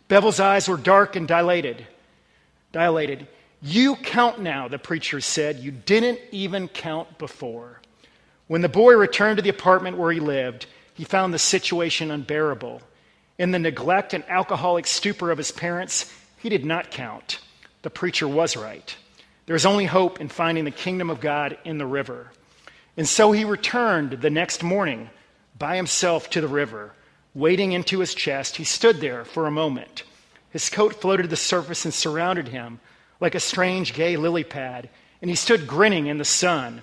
Bevel's 0.08 0.40
eyes 0.40 0.68
were 0.68 0.78
dark 0.78 1.16
and 1.16 1.28
dilated. 1.28 1.86
Dilated. 2.72 3.28
You 3.62 3.96
count 3.96 4.40
now, 4.40 4.68
the 4.68 4.80
preacher 4.80 5.20
said. 5.20 5.60
You 5.60 5.72
didn't 5.72 6.20
even 6.32 6.68
count 6.68 7.18
before. 7.18 7.82
When 8.48 8.62
the 8.62 8.70
boy 8.70 8.94
returned 8.94 9.38
to 9.38 9.44
the 9.44 9.50
apartment 9.50 9.98
where 9.98 10.12
he 10.12 10.20
lived, 10.20 10.68
he 10.94 11.04
found 11.04 11.34
the 11.34 11.40
situation 11.40 12.12
unbearable. 12.12 12.82
In 13.40 13.52
the 13.52 13.58
neglect 13.58 14.14
and 14.14 14.26
alcoholic 14.28 14.86
stupor 14.86 15.32
of 15.32 15.38
his 15.38 15.52
parents, 15.52 16.14
he 16.38 16.50
did 16.50 16.66
not 16.66 16.92
count. 16.92 17.40
The 17.84 17.90
preacher 17.90 18.28
was 18.28 18.58
right. 18.58 18.96
There 19.46 19.56
is 19.56 19.66
only 19.66 19.86
hope 19.86 20.20
in 20.20 20.28
finding 20.28 20.66
the 20.66 20.72
kingdom 20.72 21.10
of 21.10 21.22
God 21.22 21.58
in 21.64 21.78
the 21.78 21.86
river. 21.86 22.32
And 22.98 23.08
so 23.08 23.32
he 23.32 23.46
returned 23.46 24.12
the 24.12 24.30
next 24.30 24.62
morning 24.62 25.10
by 25.58 25.78
himself 25.78 26.30
to 26.32 26.42
the 26.42 26.50
river. 26.50 26.92
Wading 27.34 27.72
into 27.72 28.00
his 28.00 28.14
chest, 28.14 28.58
he 28.58 28.66
stood 28.66 29.00
there 29.00 29.24
for 29.24 29.48
a 29.48 29.52
moment. 29.52 30.04
His 30.52 30.70
coat 30.70 31.00
floated 31.00 31.24
to 31.24 31.30
the 31.30 31.38
surface 31.38 31.86
and 31.86 31.94
surrounded 31.94 32.50
him 32.50 32.82
like 33.22 33.36
a 33.36 33.40
strange 33.40 33.94
gay 33.94 34.18
lily 34.18 34.44
pad, 34.44 34.90
and 35.22 35.30
he 35.30 35.36
stood 35.36 35.66
grinning 35.66 36.08
in 36.08 36.18
the 36.18 36.26
sun. 36.26 36.82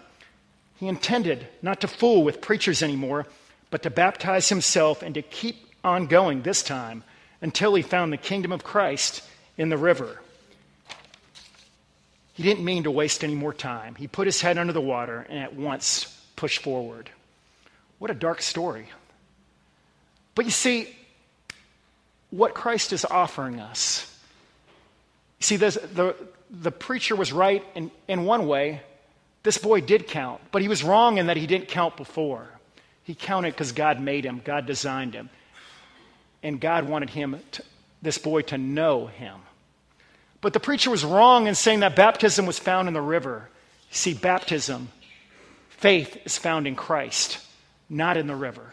He 0.77 0.89
intended 0.89 1.47
not 1.61 1.83
to 1.83 1.89
fool 1.89 2.23
with 2.25 2.41
preachers 2.41 2.83
anymore, 2.83 3.27
but 3.71 3.83
to 3.83 3.91
baptize 3.91 4.49
himself 4.49 5.03
and 5.03 5.15
to 5.15 5.23
keep 5.23 5.66
on 5.87 6.07
going 6.07 6.43
this 6.43 6.63
time 6.63 7.05
until 7.41 7.75
he 7.75 7.83
found 7.83 8.13
the 8.13 8.17
kingdom 8.17 8.53
of 8.53 8.65
Christ 8.65 9.23
in 9.57 9.69
the 9.69 9.79
river. 9.79 10.21
He 12.35 12.43
didn't 12.43 12.65
mean 12.65 12.83
to 12.83 12.91
waste 12.91 13.25
any 13.25 13.35
more 13.35 13.55
time. 13.55 13.95
He 13.95 14.09
put 14.09 14.27
his 14.27 14.41
head 14.41 14.59
under 14.59 14.73
the 14.73 14.81
water 14.81 15.27
and 15.29 15.39
at 15.39 15.55
once 15.55 16.05
pushed 16.35 16.63
forward. 16.63 17.09
What 17.99 18.11
a 18.11 18.15
dark 18.15 18.43
story. 18.43 18.89
But 20.35 20.45
you 20.45 20.51
see, 20.51 20.95
what 22.31 22.53
Christ 22.53 22.93
is 22.93 23.05
offering 23.07 23.61
us. 23.61 24.13
You 25.41 25.45
see, 25.45 25.57
the, 25.57 26.15
the 26.51 26.73
preacher 26.73 27.17
was 27.17 27.33
right 27.33 27.65
in, 27.75 27.91
in 28.09 28.25
one 28.25 28.47
way. 28.47 28.83
This 29.43 29.57
boy 29.57 29.81
did 29.81 30.09
count, 30.09 30.41
but 30.51 30.61
he 30.61 30.69
was 30.69 30.83
wrong 30.83 31.19
in 31.19 31.29
that 31.29 31.37
he 31.37 31.47
didn't 31.47 31.69
count 31.69 31.97
before. 31.97 32.49
He 33.05 33.15
counted 33.15 33.53
because 33.53 33.73
God 33.73 34.01
made 34.01 34.25
him, 34.25 34.43
God 34.45 34.67
designed 34.67 35.15
him. 35.15 35.31
And 36.43 36.61
God 36.61 36.89
wanted 36.89 37.11
him, 37.11 37.41
to, 37.53 37.63
this 38.03 38.19
boy, 38.19 38.43
to 38.43 38.59
know 38.59 39.07
him. 39.07 39.41
But 40.41 40.53
the 40.53 40.61
preacher 40.61 40.91
was 40.91 41.05
wrong 41.05 41.47
in 41.47 41.55
saying 41.55 41.81
that 41.81 41.97
baptism 41.97 42.47
was 42.47 42.59
found 42.59 42.89
in 42.89 42.95
the 42.95 43.01
river. 43.01 43.49
See, 43.91 44.15
baptism, 44.15 44.89
faith 45.71 46.19
is 46.25 46.39
found 46.39 46.67
in 46.67 46.77
Christ 46.77 47.39
not 47.89 48.17
in 48.17 48.27
the 48.27 48.35
river. 48.35 48.73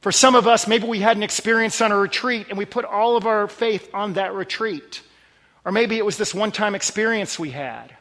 For 0.00 0.12
some 0.12 0.34
of 0.34 0.46
us, 0.46 0.68
maybe 0.68 0.86
we 0.86 1.00
had 1.00 1.16
an 1.16 1.22
experience 1.22 1.80
on 1.80 1.92
a 1.92 1.96
retreat 1.96 2.46
and 2.48 2.58
we 2.58 2.64
put 2.64 2.84
all 2.84 3.16
of 3.16 3.26
our 3.26 3.48
faith 3.48 3.90
on 3.92 4.14
that 4.14 4.32
retreat. 4.32 5.02
Or 5.64 5.72
maybe 5.72 5.96
it 5.96 6.04
was 6.04 6.16
this 6.16 6.34
one 6.34 6.52
time 6.52 6.74
experience 6.74 7.38
we 7.38 7.50
had. 7.50 7.94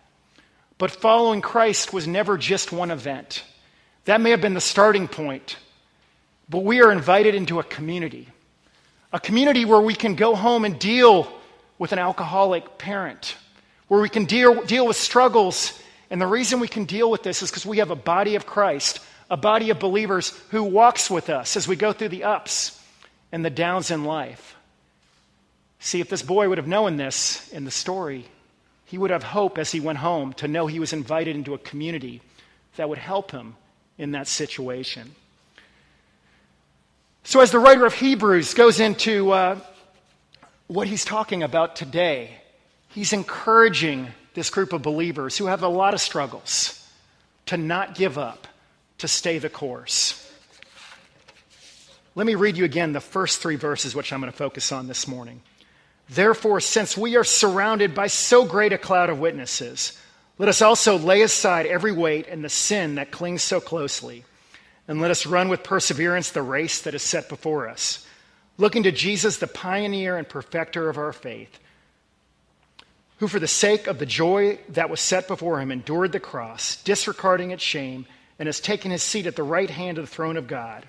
But 0.78 0.92
following 0.92 1.42
Christ 1.42 1.92
was 1.92 2.08
never 2.08 2.38
just 2.38 2.72
one 2.72 2.92
event. 2.92 3.44
That 4.06 4.22
may 4.22 4.30
have 4.30 4.42
been 4.42 4.54
the 4.54 4.62
starting 4.62 5.08
point, 5.08 5.58
but 6.48 6.64
we 6.64 6.82
are 6.82 6.92
invited 6.92 7.34
into 7.36 7.60
a 7.60 7.64
community. 7.64 8.28
A 9.14 9.20
community 9.20 9.66
where 9.66 9.82
we 9.82 9.96
can 9.96 10.16
go 10.16 10.36
home 10.36 10.66
and 10.66 10.78
deal 10.78 11.32
with 11.80 11.92
an 11.92 12.00
alcoholic 12.00 12.78
parent, 12.78 13.36
where 13.88 14.02
we 14.02 14.10
can 14.10 14.26
deal, 14.26 14.64
deal 14.64 14.86
with 14.86 14.98
struggles. 14.98 15.80
And 16.10 16.22
the 16.22 16.28
reason 16.28 16.60
we 16.60 16.68
can 16.68 16.86
deal 16.86 17.10
with 17.10 17.24
this 17.24 17.42
is 17.42 17.50
because 17.50 17.66
we 17.66 17.78
have 17.78 17.92
a 17.92 17.96
body 17.96 18.36
of 18.36 18.46
Christ, 18.46 19.00
a 19.30 19.38
body 19.38 19.70
of 19.70 19.80
believers 19.80 20.30
who 20.50 20.64
walks 20.64 21.10
with 21.10 21.30
us 21.30 21.56
as 21.56 21.68
we 21.68 21.76
go 21.76 21.94
through 21.94 22.10
the 22.10 22.24
ups 22.24 22.82
and 23.32 23.44
the 23.44 23.50
downs 23.50 23.92
in 23.92 24.04
life. 24.04 24.56
See, 25.80 26.02
if 26.02 26.10
this 26.10 26.24
boy 26.24 26.50
would 26.50 26.58
have 26.58 26.68
known 26.68 26.98
this 26.98 27.48
in 27.50 27.66
the 27.66 27.72
story, 27.72 28.26
he 28.86 28.98
would 28.98 29.12
have 29.12 29.24
hope 29.24 29.58
as 29.58 29.72
he 29.72 29.80
went 29.80 30.00
home 30.00 30.34
to 30.34 30.48
know 30.48 30.68
he 30.68 30.80
was 30.80 30.94
invited 30.94 31.36
into 31.36 31.54
a 31.54 31.60
community 31.60 32.22
that 32.78 32.90
would 32.90 32.98
help 32.98 33.32
him 33.32 33.56
in 33.98 34.12
that 34.12 34.28
situation. 34.28 35.14
So, 37.28 37.42
as 37.42 37.52
the 37.52 37.60
writer 37.60 37.86
of 37.86 37.94
Hebrews 37.94 38.54
goes 38.54 38.80
into 38.80 39.32
uh, 39.32 39.60
what 40.68 40.88
he's 40.88 41.04
talking 41.04 41.44
about 41.44 41.76
today, 41.76 42.32
he's 42.88 43.12
encouraging 43.12 44.08
this 44.34 44.50
group 44.50 44.72
of 44.72 44.82
believers 44.82 45.38
who 45.38 45.48
have 45.48 45.62
a 45.62 45.68
lot 45.68 45.94
of 45.94 46.00
struggles 46.00 46.90
to 47.48 47.58
not 47.58 47.96
give 47.96 48.18
up, 48.18 48.48
to 49.00 49.10
stay 49.10 49.40
the 49.40 49.50
course. 49.50 50.32
Let 52.16 52.26
me 52.26 52.36
read 52.36 52.56
you 52.56 52.64
again 52.64 52.94
the 52.94 53.02
first 53.02 53.42
three 53.42 53.58
verses, 53.58 53.94
which 53.94 54.14
I'm 54.14 54.22
going 54.22 54.32
to 54.32 54.38
focus 54.38 54.72
on 54.72 54.88
this 54.88 55.06
morning. 55.06 55.42
Therefore, 56.08 56.62
since 56.62 56.96
we 56.96 57.18
are 57.18 57.26
surrounded 57.26 57.94
by 57.94 58.08
so 58.08 58.46
great 58.46 58.72
a 58.72 58.78
cloud 58.78 59.10
of 59.10 59.20
witnesses, 59.20 60.00
let 60.38 60.48
us 60.48 60.62
also 60.62 60.98
lay 60.98 61.24
aside 61.24 61.66
every 61.66 61.92
weight 61.92 62.30
and 62.30 62.42
the 62.42 62.48
sin 62.48 62.96
that 62.96 63.12
clings 63.12 63.42
so 63.42 63.60
closely, 63.60 64.24
and 64.88 65.02
let 65.02 65.12
us 65.12 65.26
run 65.26 65.50
with 65.50 65.64
perseverance 65.64 66.32
the 66.32 66.42
race 66.42 66.82
that 66.82 66.96
is 66.96 67.02
set 67.02 67.30
before 67.30 67.68
us, 67.68 68.06
looking 68.58 68.84
to 68.84 68.92
Jesus, 68.92 69.38
the 69.38 69.48
pioneer 69.48 70.18
and 70.18 70.28
perfecter 70.28 70.90
of 70.90 70.98
our 70.98 71.14
faith, 71.14 71.60
who 73.18 73.28
for 73.28 73.40
the 73.40 73.48
sake 73.48 73.88
of 73.88 74.00
the 74.00 74.06
joy 74.06 74.60
that 74.70 74.90
was 74.90 75.02
set 75.02 75.28
before 75.28 75.60
him 75.60 75.72
endured 75.72 76.12
the 76.12 76.20
cross, 76.20 76.82
disregarding 76.84 77.52
its 77.52 77.64
shame, 77.64 78.06
and 78.40 78.48
has 78.48 78.60
taken 78.60 78.92
his 78.92 79.04
seat 79.04 79.26
at 79.26 79.36
the 79.36 79.44
right 79.44 79.70
hand 79.70 79.98
of 79.98 80.06
the 80.06 80.12
throne 80.12 80.38
of 80.38 80.48
God. 80.48 80.86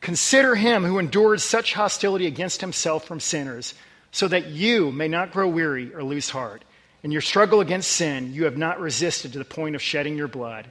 Consider 0.00 0.54
him 0.54 0.84
who 0.84 0.98
endured 0.98 1.40
such 1.40 1.74
hostility 1.74 2.26
against 2.26 2.60
himself 2.60 3.06
from 3.06 3.20
sinners 3.20 3.74
so 4.12 4.28
that 4.28 4.46
you 4.46 4.92
may 4.92 5.08
not 5.08 5.32
grow 5.32 5.48
weary 5.48 5.92
or 5.92 6.04
lose 6.04 6.30
heart. 6.30 6.62
In 7.02 7.10
your 7.10 7.20
struggle 7.20 7.60
against 7.60 7.90
sin, 7.90 8.32
you 8.32 8.44
have 8.44 8.56
not 8.56 8.80
resisted 8.80 9.32
to 9.32 9.38
the 9.38 9.44
point 9.44 9.74
of 9.74 9.82
shedding 9.82 10.16
your 10.16 10.28
blood. 10.28 10.70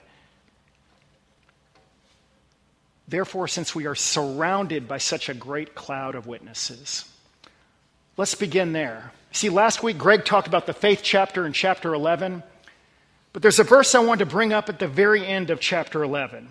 Therefore, 3.08 3.48
since 3.48 3.76
we 3.76 3.86
are 3.86 3.96
surrounded 3.96 4.88
by 4.88 4.98
such 4.98 5.30
a 5.30 5.34
great 5.34 5.76
cloud 5.76 6.16
of 6.16 6.28
witnesses, 6.28 7.06
let's 8.18 8.36
begin 8.36 8.74
there. 8.74 9.12
See, 9.32 9.50
last 9.50 9.84
week 9.84 9.98
Greg 9.98 10.26
talked 10.26 10.48
about 10.48 10.66
the 10.66 10.74
faith 10.74 11.02
chapter 11.04 11.46
in 11.46 11.54
chapter 11.54 11.94
11, 11.94 12.44
but 13.34 13.42
there's 13.42 13.60
a 13.60 13.64
verse 13.64 13.96
I 13.96 14.00
want 14.00 14.20
to 14.20 14.26
bring 14.26 14.54
up 14.54 14.70
at 14.70 14.80
the 14.80 14.88
very 14.88 15.26
end 15.26 15.50
of 15.50 15.60
chapter 15.60 16.04
11. 16.04 16.48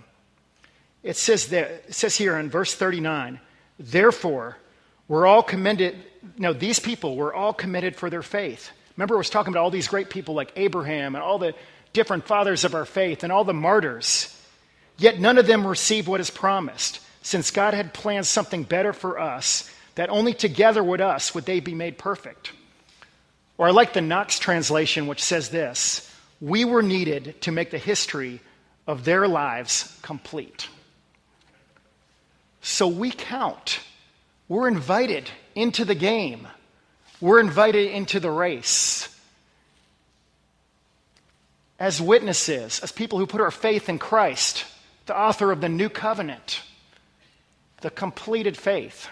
It 1.03 1.17
says, 1.17 1.49
that, 1.49 1.71
it 1.89 1.95
says 1.95 2.17
here 2.17 2.37
in 2.39 2.51
verse 2.51 2.75
39 2.75 3.41
Therefore, 3.79 4.57
we're 5.09 5.27
all 5.27 5.43
commended, 5.43 5.97
no, 6.39 6.53
these 6.53 6.79
people 6.79 7.17
were 7.17 7.35
all 7.35 7.53
committed 7.53 7.97
for 7.97 8.11
their 8.11 8.23
faith. 8.23 8.71
Remember, 8.97 9.15
I 9.15 9.19
was 9.19 9.31
talking 9.31 9.53
about 9.53 9.63
all 9.63 9.71
these 9.71 9.89
great 9.89 10.11
people 10.11 10.35
like 10.35 10.53
Abraham 10.57 11.15
and 11.15 11.25
all 11.25 11.39
the 11.39 11.55
different 11.93 12.27
fathers 12.27 12.65
of 12.65 12.75
our 12.75 12.85
faith 12.85 13.25
and 13.25 13.33
all 13.33 13.45
the 13.45 13.55
martyrs. 13.55 14.37
Yet 15.03 15.19
none 15.19 15.37
of 15.37 15.49
them 15.49 15.67
received 15.67 16.07
what 16.07 16.21
is 16.21 16.31
promised, 16.31 17.01
since 17.23 17.51
God 17.51 17.75
had 17.75 17.93
planned 17.93 18.25
something 18.25 18.63
better 18.63 18.93
for 18.93 19.19
us, 19.19 19.69
that 19.97 20.11
only 20.11 20.33
together 20.33 20.83
with 20.85 21.01
us 21.01 21.35
would 21.35 21.45
they 21.45 21.59
be 21.59 21.75
made 21.75 21.99
perfect. 21.99 22.53
Or 23.59 23.67
I 23.67 23.73
like 23.73 23.95
the 23.95 24.01
Knox 24.01 24.39
translation, 24.39 25.09
which 25.09 25.21
says 25.21 25.49
this 25.49 26.09
We 26.41 26.65
were 26.65 26.85
needed 26.85 27.43
to 27.43 27.51
make 27.51 27.73
the 27.73 27.79
history 27.79 28.41
of 28.87 29.05
their 29.05 29.27
lives 29.27 29.99
complete. 30.03 30.69
So 32.61 32.87
we 32.87 33.11
count 33.11 33.81
we're 34.49 34.69
invited 34.69 35.29
into 35.57 35.85
the 35.85 35.97
game, 35.97 36.47
we're 37.21 37.41
invited 37.41 37.91
into 37.91 38.21
the 38.21 38.31
race. 38.31 39.09
As 41.81 42.01
witnesses, 42.01 42.79
as 42.79 42.93
people 42.93 43.19
who 43.19 43.27
put 43.27 43.41
our 43.41 43.51
faith 43.51 43.89
in 43.89 43.99
Christ, 43.99 44.65
the 45.07 45.19
author 45.19 45.51
of 45.51 45.61
the 45.61 45.69
new 45.69 45.89
covenant, 45.89 46.63
the 47.81 47.91
completed 47.91 48.57
faith. 48.57 49.09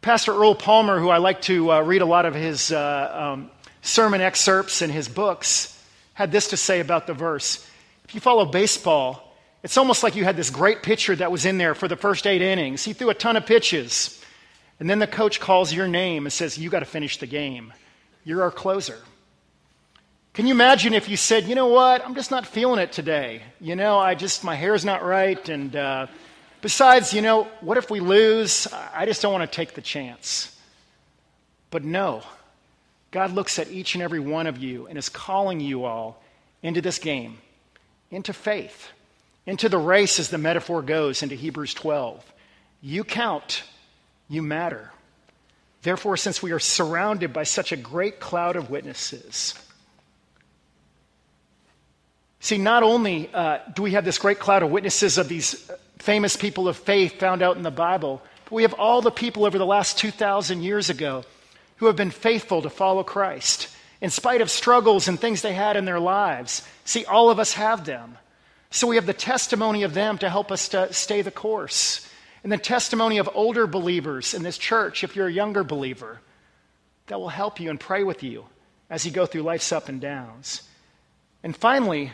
Pastor 0.00 0.32
Earl 0.32 0.54
Palmer, 0.54 1.00
who 1.00 1.08
I 1.08 1.18
like 1.18 1.40
to 1.42 1.72
uh, 1.72 1.80
read 1.80 2.02
a 2.02 2.06
lot 2.06 2.26
of 2.26 2.34
his 2.34 2.70
uh, 2.70 3.32
um, 3.34 3.50
sermon 3.82 4.20
excerpts 4.20 4.82
and 4.82 4.92
his 4.92 5.08
books, 5.08 5.70
had 6.12 6.30
this 6.30 6.48
to 6.48 6.56
say 6.56 6.80
about 6.80 7.06
the 7.06 7.14
verse. 7.14 7.66
If 8.04 8.14
you 8.14 8.20
follow 8.20 8.44
baseball, 8.44 9.34
it's 9.62 9.78
almost 9.78 10.02
like 10.02 10.14
you 10.14 10.24
had 10.24 10.36
this 10.36 10.50
great 10.50 10.82
pitcher 10.82 11.16
that 11.16 11.32
was 11.32 11.46
in 11.46 11.56
there 11.56 11.74
for 11.74 11.88
the 11.88 11.96
first 11.96 12.26
eight 12.26 12.42
innings. 12.42 12.84
He 12.84 12.92
threw 12.92 13.08
a 13.08 13.14
ton 13.14 13.36
of 13.36 13.46
pitches. 13.46 14.22
And 14.78 14.90
then 14.90 14.98
the 14.98 15.06
coach 15.06 15.40
calls 15.40 15.72
your 15.72 15.88
name 15.88 16.26
and 16.26 16.32
says, 16.32 16.58
You 16.58 16.68
got 16.68 16.80
to 16.80 16.86
finish 16.86 17.16
the 17.16 17.26
game. 17.26 17.72
You're 18.24 18.42
our 18.42 18.50
closer. 18.50 18.98
Can 20.34 20.48
you 20.48 20.52
imagine 20.52 20.94
if 20.94 21.08
you 21.08 21.16
said, 21.16 21.44
You 21.44 21.54
know 21.54 21.68
what? 21.68 22.04
I'm 22.04 22.16
just 22.16 22.32
not 22.32 22.44
feeling 22.44 22.80
it 22.80 22.90
today. 22.90 23.42
You 23.60 23.76
know, 23.76 24.00
I 24.00 24.16
just, 24.16 24.42
my 24.42 24.56
hair's 24.56 24.84
not 24.84 25.04
right. 25.04 25.48
And 25.48 25.76
uh, 25.76 26.08
besides, 26.60 27.14
you 27.14 27.22
know, 27.22 27.44
what 27.60 27.78
if 27.78 27.88
we 27.88 28.00
lose? 28.00 28.66
I 28.92 29.06
just 29.06 29.22
don't 29.22 29.32
want 29.32 29.48
to 29.48 29.56
take 29.56 29.74
the 29.74 29.80
chance. 29.80 30.50
But 31.70 31.84
no, 31.84 32.24
God 33.12 33.30
looks 33.30 33.60
at 33.60 33.70
each 33.70 33.94
and 33.94 34.02
every 34.02 34.18
one 34.18 34.48
of 34.48 34.58
you 34.58 34.88
and 34.88 34.98
is 34.98 35.08
calling 35.08 35.60
you 35.60 35.84
all 35.84 36.20
into 36.64 36.80
this 36.80 36.98
game, 36.98 37.38
into 38.10 38.32
faith. 38.32 38.88
Into 39.46 39.68
the 39.68 39.78
race, 39.78 40.18
as 40.18 40.30
the 40.30 40.38
metaphor 40.38 40.82
goes, 40.82 41.22
into 41.22 41.36
Hebrews 41.36 41.74
12. 41.74 42.32
You 42.80 43.04
count, 43.04 43.62
you 44.28 44.42
matter. 44.42 44.90
Therefore, 45.82 46.16
since 46.16 46.42
we 46.42 46.50
are 46.50 46.58
surrounded 46.58 47.32
by 47.32 47.44
such 47.44 47.70
a 47.70 47.76
great 47.76 48.18
cloud 48.18 48.56
of 48.56 48.70
witnesses, 48.70 49.54
see, 52.44 52.58
not 52.58 52.82
only 52.82 53.30
uh, 53.32 53.58
do 53.74 53.82
we 53.82 53.92
have 53.92 54.04
this 54.04 54.18
great 54.18 54.38
cloud 54.38 54.62
of 54.62 54.70
witnesses 54.70 55.16
of 55.16 55.28
these 55.28 55.70
famous 55.98 56.36
people 56.36 56.68
of 56.68 56.76
faith 56.76 57.18
found 57.18 57.42
out 57.42 57.56
in 57.56 57.62
the 57.62 57.70
Bible, 57.70 58.22
but 58.44 58.52
we 58.52 58.62
have 58.62 58.74
all 58.74 59.00
the 59.00 59.10
people 59.10 59.46
over 59.46 59.56
the 59.56 59.64
last 59.64 59.98
2,000 59.98 60.62
years 60.62 60.90
ago 60.90 61.24
who 61.76 61.86
have 61.86 61.96
been 61.96 62.10
faithful 62.10 62.60
to 62.62 62.68
follow 62.68 63.02
Christ 63.02 63.68
in 64.02 64.10
spite 64.10 64.42
of 64.42 64.50
struggles 64.50 65.08
and 65.08 65.18
things 65.18 65.40
they 65.40 65.54
had 65.54 65.76
in 65.76 65.86
their 65.86 65.98
lives. 65.98 66.62
See, 66.84 67.06
all 67.06 67.30
of 67.30 67.38
us 67.38 67.54
have 67.54 67.86
them. 67.86 68.18
So 68.70 68.86
we 68.86 68.96
have 68.96 69.06
the 69.06 69.14
testimony 69.14 69.82
of 69.82 69.94
them 69.94 70.18
to 70.18 70.28
help 70.28 70.52
us 70.52 70.68
to 70.68 70.92
stay 70.92 71.22
the 71.22 71.30
course. 71.30 72.06
And 72.42 72.52
the 72.52 72.58
testimony 72.58 73.16
of 73.16 73.30
older 73.32 73.66
believers 73.66 74.34
in 74.34 74.42
this 74.42 74.58
church, 74.58 75.02
if 75.02 75.16
you're 75.16 75.28
a 75.28 75.32
younger 75.32 75.64
believer, 75.64 76.20
that 77.06 77.18
will 77.18 77.30
help 77.30 77.60
you 77.60 77.70
and 77.70 77.80
pray 77.80 78.04
with 78.04 78.22
you 78.22 78.44
as 78.90 79.06
you 79.06 79.12
go 79.12 79.24
through 79.24 79.42
life's 79.42 79.72
up 79.72 79.88
and 79.88 80.00
downs. 80.00 80.62
And 81.42 81.56
finally, 81.56 82.12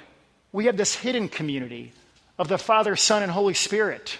we 0.52 0.66
have 0.66 0.76
this 0.76 0.94
hidden 0.94 1.28
community 1.28 1.92
of 2.38 2.48
the 2.48 2.58
Father, 2.58 2.96
Son, 2.96 3.22
and 3.22 3.30
Holy 3.30 3.54
Spirit. 3.54 4.18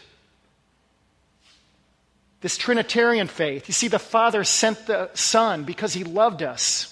This 2.40 2.56
Trinitarian 2.56 3.28
faith. 3.28 3.68
You 3.68 3.75
see, 3.75 3.88
the 3.88 3.99
Father 3.99 4.44
sent 4.44 4.87
the 4.87 5.10
Son 5.14 5.64
because 5.64 5.92
he 5.92 6.04
loved 6.04 6.42
us. 6.42 6.87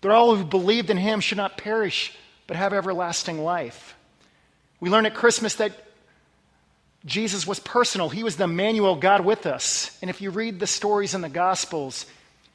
That 0.00 0.10
all 0.10 0.34
who 0.34 0.44
believed 0.44 0.90
in 0.90 0.96
him 0.96 1.20
should 1.20 1.38
not 1.38 1.56
perish, 1.56 2.12
but 2.46 2.56
have 2.56 2.72
everlasting 2.72 3.42
life. 3.42 3.94
We 4.80 4.90
learn 4.90 5.06
at 5.06 5.14
Christmas 5.14 5.54
that 5.56 5.72
Jesus 7.04 7.46
was 7.46 7.60
personal. 7.60 8.08
He 8.08 8.24
was 8.24 8.36
the 8.36 8.44
Emmanuel, 8.44 8.96
God 8.96 9.24
with 9.24 9.46
us. 9.46 9.96
And 10.02 10.10
if 10.10 10.20
you 10.20 10.30
read 10.30 10.60
the 10.60 10.66
stories 10.66 11.14
in 11.14 11.20
the 11.20 11.28
Gospels, 11.28 12.06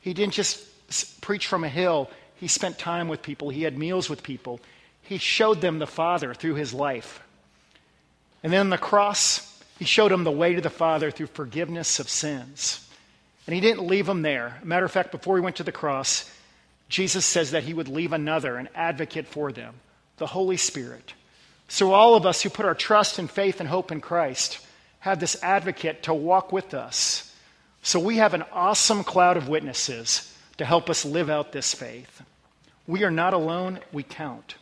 he 0.01 0.13
didn't 0.13 0.33
just 0.33 1.21
preach 1.21 1.47
from 1.47 1.63
a 1.63 1.69
hill, 1.69 2.09
he 2.35 2.47
spent 2.47 2.77
time 2.77 3.07
with 3.07 3.21
people, 3.21 3.49
he 3.49 3.63
had 3.63 3.77
meals 3.77 4.09
with 4.09 4.23
people. 4.23 4.59
He 5.07 5.17
showed 5.17 5.61
them 5.61 5.79
the 5.79 5.87
Father 5.87 6.33
through 6.33 6.55
his 6.55 6.73
life. 6.73 7.21
And 8.43 8.53
then 8.53 8.61
on 8.61 8.69
the 8.69 8.77
cross, 8.77 9.61
he 9.79 9.85
showed 9.85 10.11
them 10.11 10.23
the 10.23 10.31
way 10.31 10.55
to 10.55 10.61
the 10.61 10.69
Father 10.69 11.11
through 11.11 11.27
forgiveness 11.27 11.99
of 11.99 12.09
sins. 12.09 12.87
And 13.45 13.53
he 13.53 13.61
didn't 13.61 13.87
leave 13.87 14.05
them 14.05 14.21
there. 14.21 14.59
matter 14.63 14.85
of 14.85 14.91
fact, 14.91 15.11
before 15.11 15.37
he 15.37 15.43
went 15.43 15.57
to 15.57 15.63
the 15.63 15.71
cross, 15.71 16.29
Jesus 16.89 17.25
says 17.25 17.51
that 17.51 17.63
he 17.63 17.73
would 17.73 17.87
leave 17.87 18.13
another, 18.13 18.57
an 18.57 18.69
advocate 18.75 19.27
for 19.27 19.51
them, 19.51 19.75
the 20.17 20.27
Holy 20.27 20.57
Spirit 20.57 21.13
so, 21.67 21.93
all 21.93 22.15
of 22.15 22.25
us 22.25 22.41
who 22.41 22.49
put 22.49 22.65
our 22.65 22.75
trust 22.75 23.19
and 23.19 23.29
faith 23.29 23.59
and 23.59 23.67
hope 23.67 23.91
in 23.91 23.99
Christ 23.99 24.59
have 24.99 25.19
this 25.19 25.41
advocate 25.43 26.03
to 26.03 26.13
walk 26.13 26.51
with 26.51 26.73
us. 26.73 27.33
So, 27.83 27.99
we 27.99 28.17
have 28.17 28.33
an 28.33 28.45
awesome 28.53 29.03
cloud 29.03 29.37
of 29.37 29.49
witnesses 29.49 30.33
to 30.57 30.65
help 30.65 30.89
us 30.89 31.03
live 31.03 31.29
out 31.29 31.51
this 31.51 31.73
faith. 31.73 32.21
We 32.87 33.03
are 33.03 33.11
not 33.11 33.33
alone, 33.33 33.79
we 33.91 34.03
count. 34.03 34.55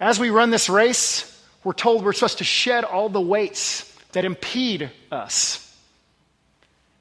As 0.00 0.18
we 0.18 0.30
run 0.30 0.50
this 0.50 0.68
race, 0.68 1.32
we're 1.64 1.72
told 1.72 2.04
we're 2.04 2.12
supposed 2.12 2.38
to 2.38 2.44
shed 2.44 2.84
all 2.84 3.08
the 3.08 3.20
weights 3.20 3.92
that 4.12 4.24
impede 4.24 4.90
us. 5.10 5.62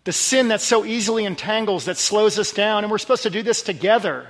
The 0.06 0.14
sin 0.14 0.50
that 0.50 0.62
so 0.62 0.86
easily 0.86 1.26
entangles, 1.26 1.86
that 1.86 1.98
slows 1.98 2.38
us 2.40 2.52
down, 2.52 2.84
and 2.84 2.92
we're 2.92 2.98
supposed 2.98 3.24
to 3.24 3.30
do 3.30 3.42
this 3.42 3.62
together. 3.62 4.28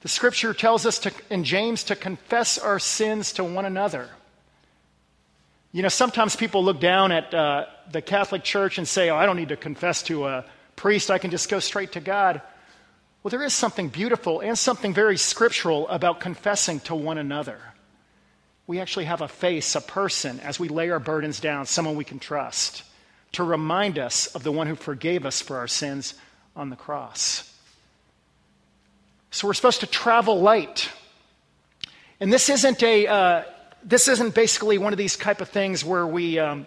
The 0.00 0.08
scripture 0.08 0.54
tells 0.54 0.86
us 0.86 0.98
to, 1.00 1.12
in 1.30 1.44
James 1.44 1.84
to 1.84 1.96
confess 1.96 2.58
our 2.58 2.78
sins 2.78 3.32
to 3.34 3.44
one 3.44 3.64
another. 3.64 4.08
You 5.72 5.82
know, 5.82 5.88
sometimes 5.88 6.36
people 6.36 6.64
look 6.64 6.80
down 6.80 7.12
at 7.12 7.34
uh, 7.34 7.66
the 7.92 8.00
Catholic 8.00 8.42
Church 8.42 8.78
and 8.78 8.88
say, 8.88 9.10
Oh, 9.10 9.16
I 9.16 9.26
don't 9.26 9.36
need 9.36 9.50
to 9.50 9.56
confess 9.56 10.02
to 10.04 10.26
a 10.26 10.44
priest, 10.76 11.10
I 11.10 11.18
can 11.18 11.30
just 11.30 11.48
go 11.48 11.58
straight 11.58 11.92
to 11.92 12.00
God. 12.00 12.40
Well, 13.28 13.38
there 13.38 13.46
is 13.46 13.52
something 13.52 13.90
beautiful 13.90 14.40
and 14.40 14.58
something 14.58 14.94
very 14.94 15.18
scriptural 15.18 15.86
about 15.88 16.18
confessing 16.18 16.80
to 16.80 16.94
one 16.94 17.18
another. 17.18 17.58
We 18.66 18.80
actually 18.80 19.04
have 19.04 19.20
a 19.20 19.28
face, 19.28 19.74
a 19.74 19.82
person, 19.82 20.40
as 20.40 20.58
we 20.58 20.68
lay 20.68 20.88
our 20.88 20.98
burdens 20.98 21.38
down, 21.38 21.66
someone 21.66 21.94
we 21.94 22.06
can 22.06 22.20
trust, 22.20 22.84
to 23.32 23.44
remind 23.44 23.98
us 23.98 24.28
of 24.28 24.44
the 24.44 24.50
one 24.50 24.66
who 24.66 24.76
forgave 24.76 25.26
us 25.26 25.42
for 25.42 25.58
our 25.58 25.68
sins 25.68 26.14
on 26.56 26.70
the 26.70 26.76
cross. 26.76 27.54
So 29.30 29.46
we're 29.46 29.52
supposed 29.52 29.80
to 29.80 29.86
travel 29.86 30.40
light. 30.40 30.88
And 32.20 32.32
this 32.32 32.48
isn't 32.48 32.82
a, 32.82 33.06
uh, 33.08 33.42
this 33.84 34.08
isn't 34.08 34.34
basically 34.34 34.78
one 34.78 34.94
of 34.94 34.98
these 34.98 35.18
type 35.18 35.42
of 35.42 35.50
things 35.50 35.84
where 35.84 36.06
we, 36.06 36.38
um, 36.38 36.66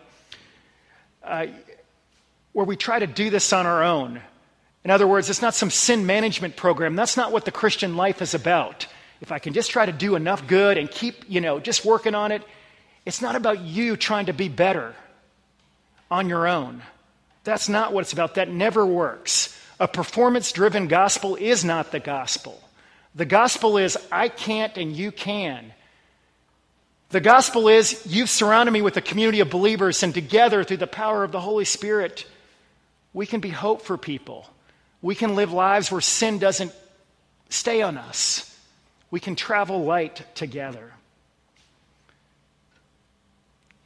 uh, 1.23 1.47
where 2.53 2.67
we 2.67 2.75
try 2.75 2.99
to 2.99 3.07
do 3.07 3.31
this 3.31 3.51
on 3.51 3.65
our 3.65 3.81
own. 3.81 4.21
In 4.83 4.91
other 4.91 5.07
words, 5.07 5.29
it's 5.29 5.41
not 5.41 5.53
some 5.53 5.69
sin 5.69 6.05
management 6.05 6.55
program. 6.55 6.95
That's 6.95 7.17
not 7.17 7.31
what 7.31 7.45
the 7.45 7.51
Christian 7.51 7.95
life 7.95 8.21
is 8.21 8.33
about. 8.33 8.87
If 9.21 9.31
I 9.31 9.39
can 9.39 9.53
just 9.53 9.69
try 9.69 9.85
to 9.85 9.91
do 9.91 10.15
enough 10.15 10.47
good 10.47 10.77
and 10.77 10.89
keep, 10.89 11.23
you 11.27 11.41
know, 11.41 11.59
just 11.59 11.85
working 11.85 12.15
on 12.15 12.31
it, 12.31 12.41
it's 13.05 13.21
not 13.21 13.35
about 13.35 13.61
you 13.61 13.95
trying 13.95 14.25
to 14.25 14.33
be 14.33 14.49
better 14.49 14.95
on 16.09 16.29
your 16.29 16.47
own. 16.47 16.81
That's 17.43 17.69
not 17.69 17.93
what 17.93 18.01
it's 18.01 18.13
about. 18.13 18.35
That 18.35 18.49
never 18.49 18.85
works. 18.85 19.57
A 19.79 19.87
performance 19.87 20.51
driven 20.51 20.87
gospel 20.87 21.35
is 21.35 21.63
not 21.63 21.91
the 21.91 21.99
gospel. 21.99 22.61
The 23.15 23.25
gospel 23.25 23.77
is, 23.77 23.97
I 24.11 24.29
can't 24.29 24.77
and 24.77 24.95
you 24.95 25.11
can. 25.11 25.73
The 27.09 27.19
gospel 27.19 27.67
is, 27.67 28.05
you've 28.05 28.29
surrounded 28.29 28.71
me 28.71 28.81
with 28.81 28.95
a 28.95 29.01
community 29.01 29.41
of 29.41 29.49
believers, 29.49 30.01
and 30.01 30.13
together, 30.13 30.63
through 30.63 30.77
the 30.77 30.87
power 30.87 31.23
of 31.23 31.31
the 31.31 31.41
Holy 31.41 31.65
Spirit, 31.65 32.25
we 33.13 33.25
can 33.25 33.41
be 33.41 33.49
hope 33.49 33.81
for 33.81 33.97
people. 33.97 34.47
We 35.01 35.15
can 35.15 35.35
live 35.35 35.51
lives 35.51 35.91
where 35.91 36.01
sin 36.01 36.37
doesn't 36.37 36.73
stay 37.49 37.81
on 37.81 37.97
us. 37.97 38.47
We 39.09 39.19
can 39.19 39.35
travel 39.35 39.83
light 39.83 40.23
together. 40.35 40.93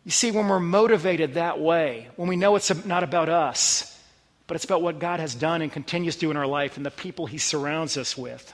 You 0.03 0.11
see, 0.11 0.31
when 0.31 0.47
we're 0.47 0.59
motivated 0.59 1.33
that 1.33 1.59
way, 1.59 2.09
when 2.15 2.27
we 2.27 2.35
know 2.35 2.55
it's 2.55 2.85
not 2.85 3.03
about 3.03 3.27
us, 3.27 3.91
but 4.45 4.55
it's 4.55 4.65
about 4.65 4.83
what 4.83 4.99
God 4.99 5.19
has 5.19 5.33
done 5.33 5.63
and 5.63 5.71
continues 5.71 6.15
to 6.15 6.21
do 6.21 6.31
in 6.31 6.37
our 6.37 6.45
life 6.45 6.77
and 6.77 6.85
the 6.85 6.91
people 6.91 7.25
He 7.25 7.39
surrounds 7.39 7.97
us 7.97 8.15
with. 8.15 8.53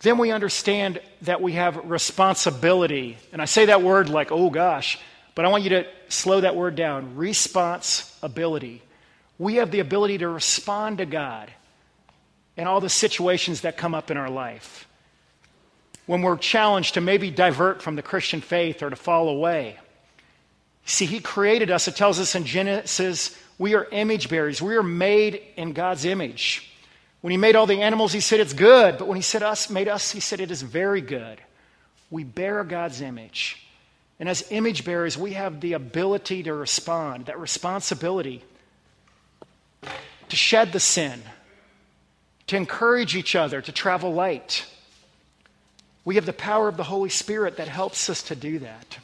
Then 0.00 0.16
we 0.16 0.30
understand 0.30 1.00
that 1.22 1.42
we 1.42 1.52
have 1.52 1.90
responsibility. 1.90 3.18
And 3.32 3.42
I 3.42 3.46
say 3.46 3.66
that 3.66 3.82
word 3.82 4.08
like, 4.08 4.30
oh 4.32 4.48
gosh, 4.48 4.98
but 5.34 5.44
I 5.44 5.48
want 5.48 5.64
you 5.64 5.70
to 5.70 5.86
slow 6.08 6.40
that 6.40 6.56
word 6.56 6.74
down. 6.74 7.16
Responsibility. 7.16 8.82
We 9.38 9.56
have 9.56 9.70
the 9.70 9.80
ability 9.80 10.18
to 10.18 10.28
respond 10.28 10.98
to 10.98 11.06
God 11.06 11.50
in 12.56 12.66
all 12.66 12.80
the 12.80 12.88
situations 12.88 13.60
that 13.60 13.76
come 13.76 13.94
up 13.94 14.10
in 14.10 14.16
our 14.16 14.30
life. 14.30 14.86
When 16.06 16.22
we're 16.22 16.38
challenged 16.38 16.94
to 16.94 17.00
maybe 17.00 17.30
divert 17.30 17.82
from 17.82 17.96
the 17.96 18.02
Christian 18.02 18.40
faith 18.40 18.82
or 18.82 18.90
to 18.90 18.96
fall 18.96 19.28
away. 19.28 19.78
See, 20.84 21.06
He 21.06 21.20
created 21.20 21.70
us, 21.70 21.86
it 21.86 21.96
tells 21.96 22.18
us 22.18 22.34
in 22.34 22.44
Genesis 22.44 23.36
we 23.58 23.74
are 23.74 23.88
image 23.90 24.28
bearers. 24.28 24.62
We 24.62 24.76
are 24.76 24.82
made 24.82 25.42
in 25.56 25.72
God's 25.72 26.04
image. 26.04 26.70
When 27.20 27.32
he 27.32 27.36
made 27.36 27.56
all 27.56 27.66
the 27.66 27.82
animals, 27.82 28.12
he 28.12 28.20
said 28.20 28.38
it's 28.38 28.52
good. 28.52 28.96
But 28.98 29.08
when 29.08 29.16
he 29.16 29.22
said 29.22 29.42
us, 29.42 29.68
made 29.68 29.88
us, 29.88 30.12
he 30.12 30.20
said 30.20 30.40
it 30.40 30.52
is 30.52 30.62
very 30.62 31.00
good. 31.00 31.40
We 32.10 32.22
bear 32.22 32.62
God's 32.62 33.00
image. 33.00 33.66
And 34.20 34.28
as 34.28 34.46
image 34.50 34.84
bearers, 34.84 35.18
we 35.18 35.32
have 35.32 35.60
the 35.60 35.72
ability 35.72 36.44
to 36.44 36.54
respond, 36.54 37.26
that 37.26 37.38
responsibility 37.38 38.44
to 40.30 40.36
shed 40.36 40.72
the 40.72 40.80
sin, 40.80 41.22
to 42.48 42.56
encourage 42.56 43.16
each 43.16 43.34
other, 43.34 43.60
to 43.60 43.72
travel 43.72 44.12
light. 44.12 44.66
We 46.04 46.14
have 46.14 46.26
the 46.26 46.32
power 46.32 46.68
of 46.68 46.76
the 46.76 46.84
Holy 46.84 47.10
Spirit 47.10 47.58
that 47.58 47.68
helps 47.68 48.08
us 48.08 48.22
to 48.24 48.34
do 48.34 48.60
that. 48.60 48.98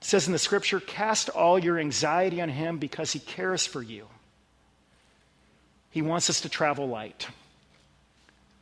It 0.00 0.04
says 0.04 0.26
in 0.26 0.32
the 0.32 0.38
scripture, 0.38 0.80
cast 0.80 1.28
all 1.28 1.58
your 1.58 1.78
anxiety 1.78 2.40
on 2.40 2.48
him 2.48 2.78
because 2.78 3.12
he 3.12 3.18
cares 3.18 3.66
for 3.66 3.82
you. 3.82 4.06
He 5.90 6.02
wants 6.02 6.30
us 6.30 6.42
to 6.42 6.48
travel 6.48 6.88
light. 6.88 7.26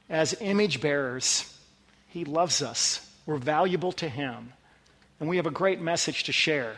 As 0.09 0.37
image 0.41 0.81
bearers, 0.81 1.53
he 2.09 2.25
loves 2.25 2.63
us. 2.63 3.07
We're 3.27 3.37
valuable 3.37 3.93
to 3.93 4.09
him. 4.09 4.53
And 5.21 5.29
we 5.29 5.37
have 5.37 5.47
a 5.47 5.51
great 5.51 5.81
message 5.81 6.25
to 6.25 6.33
share. 6.33 6.77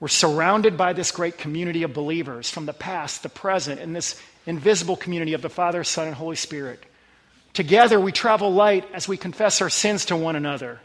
We're 0.00 0.08
surrounded 0.08 0.76
by 0.76 0.94
this 0.94 1.12
great 1.12 1.38
community 1.38 1.82
of 1.82 1.92
believers 1.92 2.50
from 2.50 2.66
the 2.66 2.72
past, 2.72 3.22
the 3.22 3.28
present, 3.28 3.80
and 3.80 3.94
this 3.94 4.20
invisible 4.46 4.96
community 4.96 5.34
of 5.34 5.42
the 5.42 5.48
Father, 5.48 5.84
Son, 5.84 6.06
and 6.06 6.16
Holy 6.16 6.36
Spirit. 6.36 6.82
Together, 7.52 8.00
we 8.00 8.10
travel 8.10 8.52
light 8.52 8.88
as 8.94 9.06
we 9.06 9.16
confess 9.16 9.60
our 9.60 9.70
sins 9.70 10.06
to 10.06 10.16
one 10.16 10.36
another 10.36 10.80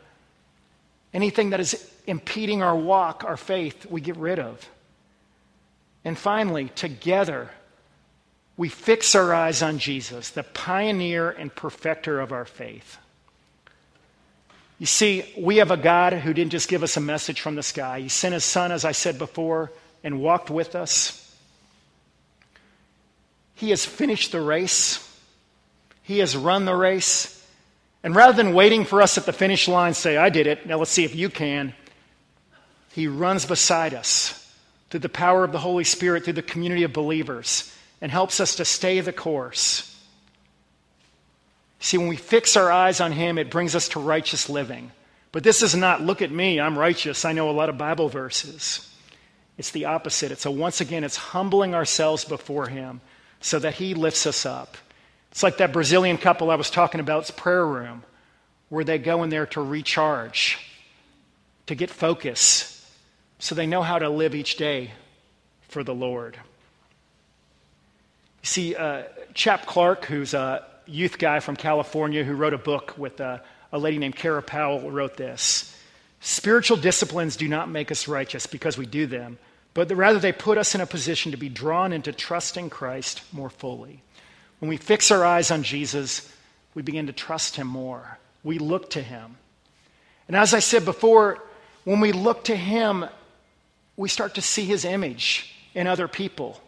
Anything 1.16 1.52
that 1.52 1.62
is 1.62 1.90
impeding 2.06 2.62
our 2.62 2.76
walk, 2.76 3.24
our 3.24 3.38
faith, 3.38 3.86
we 3.86 4.02
get 4.02 4.18
rid 4.18 4.38
of. 4.38 4.70
And 6.04 6.18
finally, 6.18 6.68
together, 6.76 7.52
we 8.58 8.68
fix 8.68 9.16
our 9.16 9.34
eyes 9.34 9.62
on 9.62 9.80
Jesus, 9.80 10.32
the 10.32 10.44
pioneer 10.44 11.30
and 11.30 11.56
perfecter 11.56 12.20
of 12.20 12.34
our 12.34 12.44
faith. 12.44 12.98
You 14.78 14.86
see, 14.86 15.24
we 15.38 15.58
have 15.58 15.72
a 15.72 15.78
God 15.78 16.14
who 16.14 16.34
didn't 16.34 16.52
just 16.52 16.68
give 16.68 16.84
us 16.84 16.98
a 16.98 17.02
message 17.02 17.40
from 17.40 17.56
the 17.56 17.64
sky. 17.64 18.02
He 18.02 18.10
sent 18.10 18.34
his 18.34 18.44
son, 18.44 18.72
as 18.72 18.84
I 18.84 18.92
said 18.92 19.18
before, 19.18 19.72
and 20.04 20.20
walked 20.20 20.50
with 20.50 20.76
us. 20.76 21.22
He 23.56 23.70
has 23.70 23.86
finished 23.86 24.34
the 24.34 24.42
race. 24.42 25.02
He 26.04 26.20
has 26.20 26.36
run 26.36 26.66
the 26.66 26.76
race. 26.76 27.32
And 28.04 28.14
rather 28.14 28.34
than 28.34 28.54
waiting 28.54 28.84
for 28.84 29.02
us 29.02 29.18
at 29.18 29.26
the 29.26 29.34
finish 29.34 29.68
line, 29.68 29.94
say, 29.94 30.18
I 30.18 30.30
did 30.30 30.46
it, 30.46 30.68
now 30.68 30.78
let's 30.78 30.92
see 30.92 31.06
if 31.06 31.16
you 31.16 31.30
can, 31.30 31.74
he 32.92 33.08
runs 33.08 33.46
beside 33.46 33.94
us 33.94 34.42
through 34.90 35.00
the 35.00 35.10
power 35.10 35.44
of 35.44 35.52
the 35.52 35.58
Holy 35.58 35.86
Spirit, 35.86 36.26
through 36.26 36.34
the 36.34 36.42
community 36.42 36.84
of 36.84 36.94
believers, 36.94 37.74
and 38.02 38.12
helps 38.12 38.40
us 38.40 38.58
to 38.58 38.66
stay 38.66 39.00
the 39.00 39.14
course. 39.14 39.95
See, 41.80 41.98
when 41.98 42.08
we 42.08 42.16
fix 42.16 42.58
our 42.58 42.72
eyes 42.72 43.00
on 43.00 43.12
him, 43.12 43.38
it 43.38 43.52
brings 43.52 43.76
us 43.76 43.90
to 43.90 44.00
righteous 44.00 44.50
living. 44.50 44.92
But 45.32 45.44
this 45.44 45.62
is 45.62 45.76
not, 45.76 46.02
look 46.02 46.22
at 46.22 46.32
me, 46.32 46.60
I'm 46.60 46.80
righteous, 46.80 47.26
I 47.26 47.34
know 47.34 47.50
a 47.50 47.52
lot 47.52 47.70
of 47.70 47.78
Bible 47.78 48.10
verses. 48.10 48.90
It's 49.58 49.72
the 49.72 49.86
opposite. 49.86 50.32
It's 50.32 50.46
a 50.46 50.52
once 50.52 50.82
again, 50.82 51.04
it's 51.04 51.16
humbling 51.16 51.76
ourselves 51.76 52.26
before 52.26 52.68
him 52.68 53.02
so 53.40 53.60
that 53.60 53.76
he 53.76 53.94
lifts 53.94 54.26
us 54.26 54.46
up. 54.46 54.78
It's 55.32 55.44
like 55.44 55.58
that 55.58 55.74
Brazilian 55.74 56.18
couple 56.18 56.50
I 56.50 56.56
was 56.56 56.70
talking 56.70 57.00
about's 57.00 57.32
prayer 57.32 57.66
room, 57.66 58.04
where 58.70 58.84
they 58.84 58.98
go 58.98 59.24
in 59.24 59.30
there 59.30 59.46
to 59.48 59.62
recharge, 59.62 60.58
to 61.68 61.76
get 61.76 61.90
focus, 61.90 62.72
so 63.40 63.54
they 63.54 63.68
know 63.68 63.82
how 63.82 64.00
to 64.00 64.10
live 64.10 64.34
each 64.34 64.56
day 64.56 64.92
for 65.68 65.84
the 65.84 65.94
Lord. 65.94 66.38
You 68.42 68.48
see, 68.48 68.76
uh, 68.76 69.04
Chap 69.34 69.66
Clark, 69.66 70.06
who's 70.06 70.34
a 70.34 70.66
youth 70.88 71.18
guy 71.18 71.40
from 71.40 71.56
California 71.56 72.24
who 72.24 72.34
wrote 72.34 72.54
a 72.54 72.58
book 72.58 72.98
with 72.98 73.20
a, 73.20 73.42
a 73.72 73.78
lady 73.78 73.98
named 73.98 74.16
Kara 74.16 74.42
Powell, 74.42 74.92
wrote 74.92 75.18
this 75.18 75.76
Spiritual 76.20 76.78
disciplines 76.78 77.36
do 77.36 77.48
not 77.48 77.70
make 77.70 77.92
us 77.92 78.08
righteous 78.08 78.48
because 78.48 78.78
we 78.78 78.86
do 78.86 79.06
them, 79.06 79.38
but 79.74 79.92
rather 79.92 80.20
they 80.20 80.32
put 80.32 80.58
us 80.58 80.74
in 80.74 80.82
a 80.82 80.86
position 80.88 81.32
to 81.32 81.38
be 81.38 81.50
drawn 81.50 81.94
into 81.94 82.12
trusting 82.12 82.70
Christ 82.70 83.22
more 83.32 83.50
fully. 83.50 84.02
When 84.60 84.70
we 84.70 84.78
fix 84.78 85.12
our 85.12 85.24
eyes 85.24 85.52
on 85.52 85.64
Jesus, 85.64 86.32
we 86.74 86.82
begin 86.82 87.08
to 87.08 87.14
trust 87.14 87.56
him 87.58 87.68
more. 87.68 88.18
We 88.44 88.58
look 88.58 88.90
to 88.92 89.02
him. 89.02 89.38
And 90.28 90.36
as 90.36 90.54
I 90.54 90.60
said 90.60 90.86
before, 90.86 91.44
when 91.84 92.00
we 92.00 92.12
look 92.12 92.46
to 92.46 92.56
him, 92.56 93.06
we 93.98 94.10
start 94.10 94.36
to 94.36 94.42
see 94.42 94.66
his 94.66 94.86
image 94.86 95.54
in 95.74 95.88
other 95.88 96.08
people. 96.08 96.60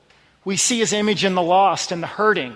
We 0.45 0.57
see 0.57 0.79
his 0.79 0.93
image 0.93 1.25
in 1.25 1.33
the 1.33 1.41
lost 1.41 1.91
and 1.91 2.03
the 2.03 2.07
hurting. 2.07 2.55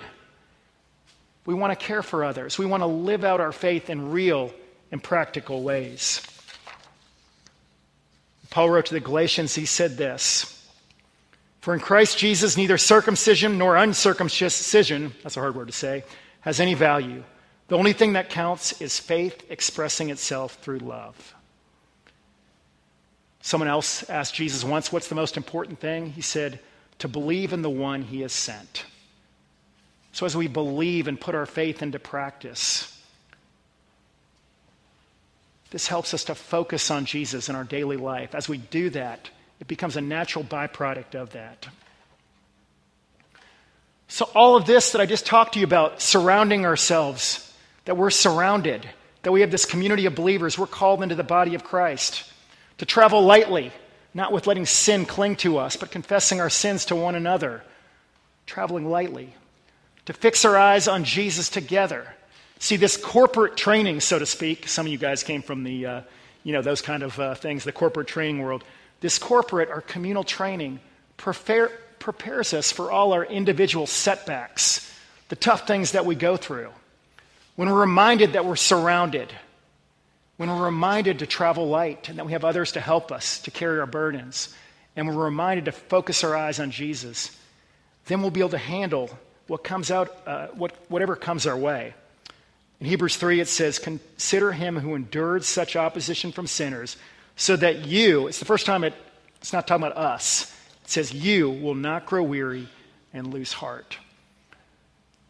We 1.45 1.53
want 1.53 1.77
to 1.77 1.85
care 1.85 2.03
for 2.03 2.23
others. 2.23 2.57
We 2.57 2.65
want 2.65 2.81
to 2.81 2.87
live 2.87 3.23
out 3.23 3.41
our 3.41 3.51
faith 3.51 3.89
in 3.89 4.11
real 4.11 4.53
and 4.91 5.01
practical 5.01 5.63
ways. 5.63 6.21
Paul 8.49 8.69
wrote 8.69 8.87
to 8.87 8.93
the 8.93 8.99
Galatians, 8.99 9.55
he 9.55 9.65
said 9.65 9.97
this 9.97 10.61
for 11.61 11.75
in 11.75 11.79
Christ 11.79 12.17
Jesus, 12.17 12.57
neither 12.57 12.77
circumcision 12.79 13.59
nor 13.59 13.77
uncircumcision, 13.77 15.13
that's 15.21 15.37
a 15.37 15.39
hard 15.39 15.55
word 15.55 15.67
to 15.67 15.73
say, 15.73 16.03
has 16.41 16.59
any 16.59 16.73
value. 16.73 17.23
The 17.67 17.77
only 17.77 17.93
thing 17.93 18.13
that 18.13 18.31
counts 18.31 18.81
is 18.81 18.99
faith 18.99 19.45
expressing 19.49 20.09
itself 20.09 20.55
through 20.55 20.79
love. 20.79 21.35
Someone 23.41 23.69
else 23.69 24.09
asked 24.09 24.33
Jesus 24.33 24.63
once, 24.63 24.91
What's 24.91 25.07
the 25.07 25.15
most 25.15 25.37
important 25.37 25.79
thing? 25.79 26.11
He 26.11 26.21
said, 26.21 26.59
To 26.99 27.07
believe 27.07 27.53
in 27.53 27.61
the 27.61 27.69
one 27.69 28.01
he 28.01 28.21
has 28.21 28.33
sent. 28.33 28.85
So 30.11 30.25
as 30.25 30.35
we 30.35 30.47
believe 30.47 31.07
and 31.07 31.19
put 31.19 31.35
our 31.35 31.45
faith 31.45 31.81
into 31.81 31.99
practice, 31.99 32.87
this 35.71 35.87
helps 35.87 36.13
us 36.13 36.25
to 36.25 36.35
focus 36.35 36.91
on 36.91 37.05
Jesus 37.05 37.47
in 37.47 37.55
our 37.55 37.63
daily 37.63 37.97
life. 37.97 38.35
As 38.35 38.49
we 38.49 38.57
do 38.57 38.89
that, 38.91 39.29
it 39.59 39.67
becomes 39.67 39.95
a 39.95 40.01
natural 40.01 40.43
byproduct 40.43 41.15
of 41.15 41.31
that. 41.31 41.67
So, 44.09 44.29
all 44.35 44.57
of 44.57 44.65
this 44.65 44.91
that 44.91 44.99
I 44.99 45.05
just 45.05 45.25
talked 45.25 45.53
to 45.53 45.59
you 45.59 45.65
about, 45.65 46.01
surrounding 46.01 46.65
ourselves, 46.65 47.53
that 47.85 47.95
we're 47.95 48.09
surrounded, 48.09 48.85
that 49.23 49.31
we 49.31 49.39
have 49.39 49.51
this 49.51 49.63
community 49.63 50.05
of 50.05 50.15
believers, 50.15 50.57
we're 50.59 50.67
called 50.67 51.01
into 51.01 51.15
the 51.15 51.23
body 51.23 51.55
of 51.55 51.63
Christ. 51.63 52.25
To 52.79 52.85
travel 52.85 53.21
lightly, 53.21 53.71
not 54.13 54.33
with 54.33 54.47
letting 54.47 54.65
sin 54.65 55.05
cling 55.05 55.37
to 55.37 55.59
us, 55.59 55.77
but 55.77 55.91
confessing 55.91 56.41
our 56.41 56.49
sins 56.49 56.85
to 56.85 56.95
one 56.95 57.15
another. 57.15 57.63
Traveling 58.45 58.89
lightly. 58.89 59.33
To 60.11 60.17
fix 60.17 60.43
our 60.43 60.57
eyes 60.57 60.89
on 60.89 61.05
Jesus 61.05 61.47
together. 61.47 62.05
See, 62.59 62.75
this 62.75 62.97
corporate 62.97 63.55
training, 63.55 64.01
so 64.01 64.19
to 64.19 64.25
speak, 64.25 64.67
some 64.67 64.85
of 64.85 64.91
you 64.91 64.97
guys 64.97 65.23
came 65.23 65.41
from 65.41 65.63
the, 65.63 65.85
uh, 65.85 66.01
you 66.43 66.51
know, 66.51 66.61
those 66.61 66.81
kind 66.81 67.01
of 67.01 67.17
uh, 67.17 67.33
things, 67.35 67.63
the 67.63 67.71
corporate 67.71 68.09
training 68.09 68.41
world. 68.41 68.65
This 68.99 69.17
corporate 69.17 69.69
or 69.69 69.79
communal 69.79 70.25
training 70.25 70.81
prepare, 71.15 71.71
prepares 71.99 72.53
us 72.53 72.73
for 72.73 72.91
all 72.91 73.13
our 73.13 73.23
individual 73.23 73.87
setbacks, 73.87 74.93
the 75.29 75.37
tough 75.37 75.65
things 75.65 75.93
that 75.93 76.05
we 76.05 76.15
go 76.15 76.35
through. 76.35 76.71
When 77.55 77.69
we're 77.69 77.79
reminded 77.79 78.33
that 78.33 78.43
we're 78.43 78.57
surrounded, 78.57 79.31
when 80.35 80.49
we're 80.49 80.65
reminded 80.65 81.19
to 81.19 81.25
travel 81.25 81.69
light 81.69 82.09
and 82.09 82.19
that 82.19 82.25
we 82.25 82.33
have 82.33 82.43
others 82.43 82.73
to 82.73 82.81
help 82.81 83.13
us 83.13 83.39
to 83.43 83.51
carry 83.51 83.79
our 83.79 83.85
burdens, 83.85 84.53
and 84.97 85.07
we're 85.07 85.23
reminded 85.23 85.63
to 85.65 85.71
focus 85.71 86.25
our 86.25 86.35
eyes 86.35 86.59
on 86.59 86.69
Jesus, 86.69 87.31
then 88.07 88.21
we'll 88.21 88.29
be 88.29 88.41
able 88.41 88.49
to 88.49 88.57
handle 88.57 89.09
what 89.51 89.65
comes 89.65 89.91
out, 89.91 90.15
uh, 90.25 90.47
what, 90.53 90.71
whatever 90.87 91.13
comes 91.13 91.45
our 91.45 91.57
way. 91.57 91.93
In 92.79 92.87
Hebrews 92.87 93.17
3, 93.17 93.41
it 93.41 93.49
says, 93.49 93.79
Consider 93.79 94.53
him 94.53 94.77
who 94.77 94.95
endured 94.95 95.43
such 95.43 95.75
opposition 95.75 96.31
from 96.31 96.47
sinners, 96.47 96.95
so 97.35 97.57
that 97.57 97.85
you, 97.85 98.27
it's 98.27 98.39
the 98.39 98.45
first 98.45 98.65
time 98.65 98.85
it, 98.85 98.93
it's 99.41 99.51
not 99.51 99.67
talking 99.67 99.85
about 99.85 99.97
us, 99.97 100.43
it 100.85 100.89
says, 100.89 101.13
You 101.13 101.49
will 101.49 101.75
not 101.75 102.05
grow 102.05 102.23
weary 102.23 102.69
and 103.13 103.33
lose 103.33 103.51
heart. 103.51 103.97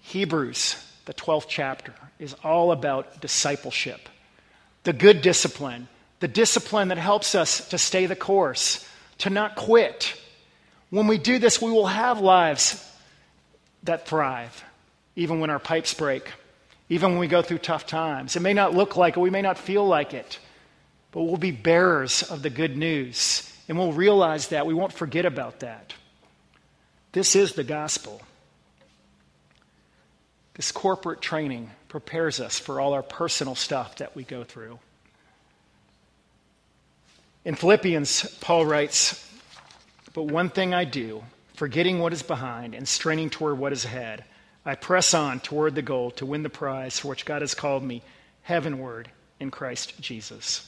Hebrews, 0.02 0.76
the 1.06 1.16
12th 1.16 1.48
chapter, 1.48 1.96
is 2.20 2.36
all 2.44 2.72
about 2.72 3.22
discipleship, 3.22 4.08
the 4.84 4.94
good 4.94 5.24
discipline, 5.24 5.88
the 6.20 6.28
discipline 6.28 6.90
that 6.90 7.00
helps 7.00 7.34
us 7.34 7.68
to 7.70 7.80
stay 7.80 8.06
the 8.06 8.16
course, 8.16 8.88
to 9.18 9.32
not 9.32 9.56
quit. 9.56 10.14
When 10.92 11.08
we 11.08 11.18
do 11.18 11.40
this, 11.40 11.60
we 11.60 11.72
will 11.72 11.88
have 11.88 12.22
lives 12.22 12.88
that 13.84 14.08
thrive, 14.08 14.64
even 15.16 15.40
when 15.40 15.50
our 15.50 15.60
pipes 15.60 15.94
break, 15.94 16.32
even 16.90 17.12
when 17.12 17.20
we 17.20 17.28
go 17.28 17.42
through 17.42 17.60
tough 17.60 17.86
times. 17.86 18.36
It 18.36 18.42
may 18.42 18.54
not 18.54 18.74
look 18.74 18.96
like 18.96 19.18
it, 19.18 19.20
we 19.20 19.30
may 19.30 19.42
not 19.42 19.58
feel 19.58 19.86
like 19.86 20.14
it, 20.14 20.40
but 21.12 21.24
we'll 21.24 21.38
be 21.38 21.52
bearers 21.52 22.24
of 22.24 22.42
the 22.42 22.50
good 22.50 22.78
news 22.78 23.48
and 23.68 23.78
we'll 23.78 23.94
realize 23.94 24.50
that. 24.50 24.66
We 24.66 24.74
won't 24.74 24.94
forget 24.94 25.26
about 25.26 25.62
that. 25.62 25.94
This 27.14 27.36
is 27.36 27.54
the 27.54 27.64
gospel. 27.64 28.22
This 30.56 30.72
corporate 30.72 31.22
training 31.22 31.72
prepares 31.88 32.40
us 32.40 32.60
for 32.60 32.80
all 32.80 32.94
our 32.94 33.04
personal 33.04 33.56
stuff 33.56 33.98
that 33.98 34.16
we 34.16 34.24
go 34.24 34.44
through. 34.44 34.80
In 37.44 37.56
Philippians, 37.56 38.38
Paul 38.42 38.66
writes, 38.66 39.28
But 40.14 40.24
one 40.24 40.50
thing 40.50 40.74
I 40.74 40.84
do, 40.86 41.24
forgetting 41.62 42.00
what 42.00 42.12
is 42.12 42.24
behind 42.24 42.74
and 42.74 42.88
straining 42.88 43.30
toward 43.30 43.56
what 43.56 43.72
is 43.72 43.86
ahead, 43.86 44.24
I 44.66 44.74
press 44.74 45.14
on 45.14 45.40
toward 45.40 45.76
the 45.76 45.84
goal 45.84 46.10
to 46.14 46.26
win 46.26 46.42
the 46.42 46.50
prize 46.50 46.98
for 46.98 47.10
which 47.10 47.24
God 47.24 47.44
has 47.44 47.54
called 47.54 47.84
me 47.84 48.02
heavenward 48.42 49.12
in 49.40 49.52
Christ 49.52 49.94
Jesus. 50.02 50.68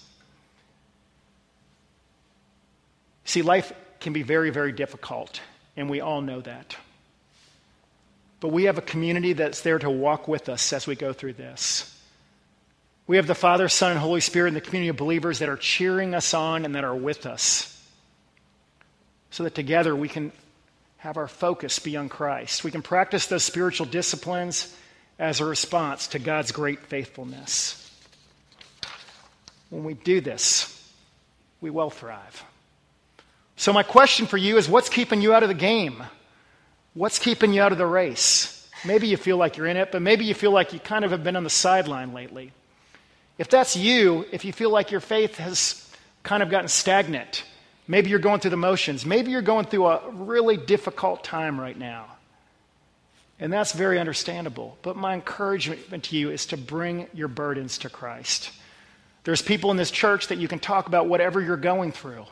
See, 3.26 3.42
life 3.42 3.74
can 4.02 4.14
be 4.14 4.22
very, 4.22 4.52
very 4.52 4.72
difficult, 4.72 5.42
and 5.76 5.90
we 5.90 6.00
all 6.00 6.22
know 6.22 6.42
that. 6.42 6.78
But 8.40 8.50
we 8.50 8.66
have 8.66 8.78
a 8.78 8.82
community 8.84 9.34
that's 9.34 9.62
there 9.62 9.80
to 9.80 9.90
walk 9.90 10.28
with 10.28 10.48
us 10.48 10.74
as 10.74 10.86
we 10.86 10.94
go 10.94 11.12
through 11.12 11.34
this. 11.34 11.90
We 13.08 13.16
have 13.18 13.26
the 13.26 13.34
Father, 13.34 13.68
Son, 13.68 13.90
and 13.90 14.00
Holy 14.00 14.22
Spirit 14.22 14.50
and 14.50 14.56
the 14.56 14.62
community 14.62 14.90
of 14.90 14.98
believers 14.98 15.40
that 15.40 15.50
are 15.50 15.58
cheering 15.58 16.14
us 16.14 16.36
on 16.36 16.66
and 16.66 16.76
that 16.76 16.84
are 16.84 16.96
with 16.96 17.26
us. 17.26 17.84
So 19.32 19.42
that 19.42 19.56
together 19.56 19.96
we 19.96 20.08
can 20.08 20.32
have 21.04 21.18
our 21.18 21.28
focus 21.28 21.80
be 21.80 21.98
on 21.98 22.08
Christ. 22.08 22.64
We 22.64 22.72
can 22.72 22.82
practice 22.82 23.28
those 23.28 23.44
spiritual 23.44 23.86
disciplines 23.86 24.74
as 25.20 25.42
a 25.42 25.46
response 25.46 26.08
to 26.08 26.20
God's 26.20 26.54
great 26.54 26.80
faithfulness. 26.86 27.92
When 29.70 29.84
we 29.84 29.96
do 29.96 30.22
this, 30.22 30.70
we 31.60 31.70
will 31.70 31.90
thrive. 31.90 32.46
So, 33.58 33.74
my 33.74 33.84
question 33.84 34.28
for 34.28 34.38
you 34.38 34.56
is 34.56 34.70
what's 34.70 34.88
keeping 34.88 35.20
you 35.20 35.34
out 35.34 35.44
of 35.44 35.50
the 35.50 35.56
game? 35.56 36.02
What's 36.94 37.20
keeping 37.20 37.52
you 37.52 37.62
out 37.62 37.74
of 37.74 37.78
the 37.78 37.86
race? 37.86 38.66
Maybe 38.86 39.08
you 39.08 39.18
feel 39.18 39.36
like 39.36 39.58
you're 39.58 39.68
in 39.68 39.76
it, 39.76 39.92
but 39.92 40.02
maybe 40.02 40.24
you 40.24 40.34
feel 40.34 40.52
like 40.52 40.72
you 40.72 40.80
kind 40.80 41.04
of 41.04 41.12
have 41.12 41.22
been 41.22 41.36
on 41.36 41.44
the 41.44 41.50
sideline 41.50 42.14
lately. 42.14 42.54
If 43.38 43.50
that's 43.50 43.76
you, 43.76 44.26
if 44.32 44.46
you 44.46 44.54
feel 44.54 44.70
like 44.70 44.92
your 44.92 45.02
faith 45.02 45.36
has 45.36 45.86
kind 46.24 46.42
of 46.42 46.50
gotten 46.50 46.70
stagnant, 46.70 47.44
maybe 47.88 48.10
you're 48.10 48.20
going 48.20 48.40
through 48.40 48.52
the 48.52 48.58
motions, 48.58 49.06
maybe 49.06 49.32
you're 49.32 49.42
going 49.42 49.66
through 49.66 49.88
a 49.88 50.12
really 50.12 50.58
difficult 50.58 51.24
time 51.24 51.60
right 51.60 51.78
now. 51.78 52.08
And 53.40 53.52
that's 53.52 53.74
very 53.74 54.00
understandable. 54.00 54.78
But 54.84 54.96
my 54.96 55.14
encouragement 55.16 56.04
to 56.06 56.18
you 56.18 56.30
is 56.30 56.46
to 56.48 56.58
bring 56.58 57.08
your 57.14 57.28
burdens 57.28 57.80
to 57.80 57.90
Christ. 57.90 58.52
There's 59.24 59.42
people 59.42 59.72
in 59.72 59.78
this 59.78 59.92
church 59.92 60.28
that 60.28 60.38
you 60.38 60.48
can 60.48 60.60
talk 60.60 60.88
about 60.88 61.08
whatever 61.08 61.42
you're 61.42 61.58
going 61.58 61.92
through. 61.92 62.26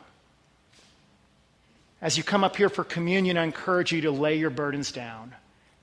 As 2.01 2.17
you 2.17 2.23
come 2.23 2.43
up 2.43 2.55
here 2.55 2.69
for 2.69 2.83
communion, 2.83 3.37
I 3.37 3.43
encourage 3.43 3.91
you 3.91 4.01
to 4.01 4.11
lay 4.11 4.37
your 4.37 4.49
burdens 4.49 4.91
down. 4.91 5.35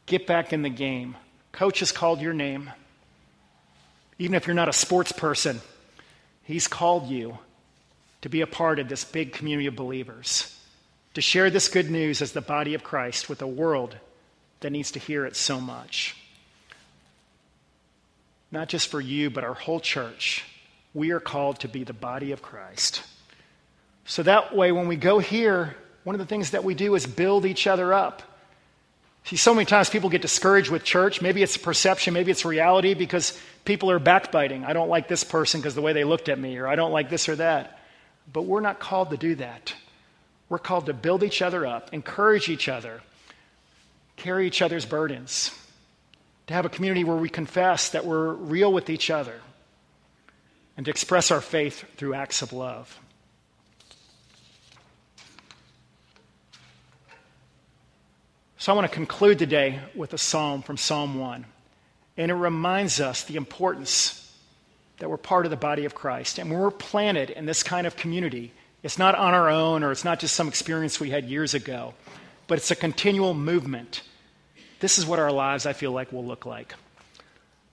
Get 0.07 0.26
back 0.26 0.52
in 0.52 0.62
the 0.62 0.70
game. 0.70 1.16
Coach 1.52 1.81
has 1.81 1.92
called 1.92 2.20
your 2.20 2.33
name. 2.33 2.70
Even 4.18 4.35
if 4.35 4.46
you're 4.46 4.54
not 4.54 4.68
a 4.68 4.72
sports 4.72 5.12
person, 5.12 5.61
he's 6.42 6.66
called 6.66 7.09
you 7.09 7.38
to 8.22 8.28
be 8.28 8.40
a 8.40 8.46
part 8.46 8.78
of 8.78 8.88
this 8.88 9.04
big 9.04 9.33
community 9.33 9.66
of 9.66 9.76
believers, 9.76 10.54
to 11.14 11.20
share 11.20 11.50
this 11.50 11.68
good 11.68 11.90
news 11.90 12.20
as 12.22 12.33
the 12.33 12.40
body 12.40 12.74
of 12.74 12.83
Christ 12.83 13.28
with 13.28 13.42
a 13.42 13.46
world 13.46 13.96
that 14.61 14.70
needs 14.70 14.92
to 14.92 14.98
hear 14.98 15.24
it 15.24 15.37
so 15.37 15.61
much. 15.61 16.16
Not 18.50 18.68
just 18.68 18.88
for 18.88 19.00
you, 19.00 19.31
but 19.31 19.44
our 19.44 19.54
whole 19.54 19.81
church. 19.81 20.44
We 20.94 21.11
are 21.11 21.20
called 21.20 21.61
to 21.61 21.68
be 21.68 21.85
the 21.85 21.92
body 21.92 22.33
of 22.33 22.42
Christ. 22.42 23.02
So 24.07 24.22
that 24.22 24.57
way, 24.57 24.72
when 24.72 24.88
we 24.88 24.96
go 24.96 25.18
here, 25.18 25.76
one 26.04 26.14
of 26.14 26.18
the 26.18 26.26
things 26.26 26.52
that 26.52 26.64
we 26.64 26.74
do 26.74 26.94
is 26.94 27.07
build 27.07 27.44
each 27.44 27.66
other 27.66 27.92
up. 27.92 28.22
See, 29.24 29.37
so 29.37 29.52
many 29.52 29.66
times 29.66 29.90
people 29.90 30.09
get 30.09 30.22
discouraged 30.22 30.70
with 30.70 30.83
church. 30.83 31.20
Maybe 31.20 31.42
it's 31.42 31.59
perception, 31.59 32.14
maybe 32.14 32.31
it's 32.31 32.46
reality 32.46 32.94
because 32.94 33.38
people 33.66 33.90
are 33.90 33.98
backbiting. 33.98 34.64
I 34.64 34.72
don't 34.72 34.88
like 34.88 35.09
this 35.09 35.22
person 35.22 35.61
because 35.61 35.74
the 35.74 35.83
way 35.83 35.92
they 35.92 36.04
looked 36.04 36.31
at 36.31 36.38
me, 36.38 36.57
or 36.57 36.66
I 36.66 36.76
don't 36.76 36.92
like 36.92 37.11
this 37.11 37.28
or 37.28 37.37
that. 37.37 37.78
But 38.33 38.43
we're 38.43 38.61
not 38.61 38.79
called 38.79 39.11
to 39.11 39.17
do 39.17 39.35
that. 39.37 39.75
We're 40.49 40.59
called 40.59 40.87
to 40.87 40.95
build 40.95 41.23
each 41.23 41.43
other 41.43 41.67
up, 41.67 41.93
encourage 41.93 42.49
each 42.49 42.69
other, 42.69 43.03
carry 44.17 44.47
each 44.47 44.62
other's 44.62 44.87
burdens, 44.87 45.55
to 46.47 46.55
have 46.55 46.64
a 46.64 46.71
community 46.71 47.05
where 47.05 47.17
we 47.17 47.29
confess 47.29 47.91
that 47.91 48.05
we're 48.05 48.33
real 48.33 48.73
with 48.73 48.88
each 48.91 49.11
other, 49.11 49.41
and 50.77 50.87
to 50.87 50.91
express 50.91 51.31
our 51.31 51.41
faith 51.41 51.85
through 51.97 52.14
acts 52.14 52.41
of 52.43 52.53
love. 52.53 52.99
So 58.61 58.73
I 58.73 58.75
want 58.75 58.88
to 58.91 58.95
conclude 58.95 59.38
today 59.38 59.79
with 59.95 60.12
a 60.14 60.19
psalm 60.19 60.62
from 60.62 60.77
Psalm 60.77 61.19
1. 61.19 61.47
And 62.17 62.31
it 62.31 62.35
reminds 62.35 63.01
us 63.01 63.23
the 63.23 63.37
importance 63.37 64.28
that 64.98 65.08
we're 65.08 65.16
part 65.16 65.46
of 65.46 65.50
the 65.50 65.56
body 65.56 65.84
of 65.84 65.94
Christ. 65.94 66.38
And 66.38 66.50
when 66.50 66.58
we're 66.58 66.70
planted 66.70 67.30
in 67.30 67.46
this 67.46 67.62
kind 67.62 67.87
of 67.87 67.96
community, 67.96 68.52
it's 68.82 68.98
not 68.98 69.14
on 69.14 69.34
our 69.34 69.48
own 69.48 69.82
or 69.82 69.92
it's 69.92 70.04
not 70.04 70.20
just 70.20 70.34
some 70.34 70.48
experience 70.48 71.00
we 71.00 71.11
had 71.11 71.24
years 71.24 71.54
ago, 71.54 71.94
but 72.46 72.58
it's 72.58 72.70
a 72.70 72.76
continual 72.76 73.34
movement. 73.34 74.02
This 74.80 74.98
is 74.98 75.06
what 75.06 75.18
our 75.18 75.32
lives, 75.32 75.66
I 75.66 75.72
feel 75.72 75.92
like, 75.92 76.12
will 76.12 76.24
look 76.24 76.46
like. 76.46 76.74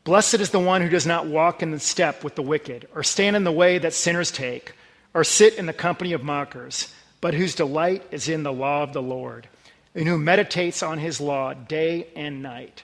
Blessed 0.04 0.36
is 0.36 0.52
the 0.52 0.60
one 0.60 0.82
who 0.82 0.90
does 0.90 1.08
not 1.08 1.26
walk 1.26 1.64
in 1.64 1.72
the 1.72 1.80
step 1.80 2.24
with 2.24 2.36
the 2.36 2.44
wicked, 2.44 2.88
or 2.94 3.02
stand 3.02 3.36
in 3.36 3.44
the 3.44 3.52
way 3.52 3.80
that 3.80 3.94
sinners 3.94 4.32
take, 4.32 4.76
or 5.16 5.24
sit 5.24 5.56
in 5.56 5.66
the 5.66 5.74
company 5.74 6.14
of 6.14 6.24
mockers, 6.24 6.94
but 7.22 7.34
whose 7.34 7.56
delight 7.56 8.04
is 8.12 8.30
in 8.30 8.44
the 8.44 8.54
law 8.54 8.84
of 8.84 8.94
the 8.94 9.02
Lord 9.02 9.48
and 9.96 10.08
who 10.08 10.18
meditates 10.18 10.84
on 10.84 11.00
his 11.00 11.22
law 11.22 11.54
day 11.54 12.08
and 12.16 12.44
night. 12.44 12.84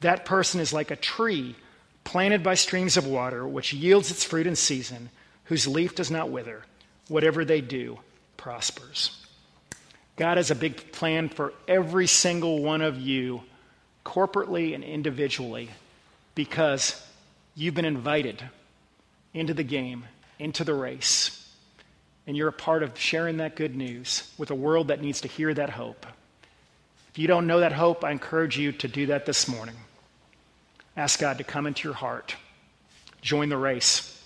That 0.00 0.24
person 0.24 0.60
is 0.60 0.72
like 0.72 0.90
a 0.90 0.96
tree 0.96 1.56
planted 2.08 2.42
by 2.42 2.54
streams 2.54 2.96
of 2.96 3.06
water, 3.06 3.46
which 3.46 3.74
yields 3.74 4.10
its 4.10 4.24
fruit 4.24 4.46
in 4.46 4.56
season, 4.56 5.10
whose 5.44 5.68
leaf 5.68 5.94
does 5.94 6.10
not 6.10 6.30
wither. 6.30 6.62
Whatever 7.08 7.44
they 7.44 7.60
do 7.60 7.98
prospers. 8.38 9.26
God 10.16 10.38
has 10.38 10.50
a 10.50 10.54
big 10.54 10.90
plan 10.90 11.28
for 11.28 11.52
every 11.68 12.06
single 12.06 12.62
one 12.62 12.80
of 12.80 12.98
you, 12.98 13.42
corporately 14.06 14.74
and 14.74 14.82
individually, 14.82 15.68
because 16.34 16.98
you've 17.54 17.74
been 17.74 17.84
invited 17.84 18.42
into 19.34 19.52
the 19.52 19.62
game, 19.62 20.04
into 20.38 20.64
the 20.64 20.72
race. 20.72 21.46
And 22.26 22.38
you're 22.38 22.48
a 22.48 22.52
part 22.54 22.82
of 22.82 22.98
sharing 22.98 23.36
that 23.36 23.54
good 23.54 23.76
news 23.76 24.32
with 24.38 24.50
a 24.50 24.54
world 24.54 24.88
that 24.88 25.02
needs 25.02 25.20
to 25.20 25.28
hear 25.28 25.52
that 25.52 25.68
hope. 25.68 26.06
If 27.10 27.18
you 27.18 27.28
don't 27.28 27.46
know 27.46 27.60
that 27.60 27.72
hope, 27.72 28.02
I 28.02 28.12
encourage 28.12 28.58
you 28.58 28.72
to 28.72 28.88
do 28.88 29.06
that 29.06 29.26
this 29.26 29.46
morning. 29.46 29.76
Ask 30.98 31.20
God 31.20 31.38
to 31.38 31.44
come 31.44 31.68
into 31.68 31.86
your 31.86 31.94
heart. 31.94 32.34
Join 33.22 33.50
the 33.50 33.56
race. 33.56 34.20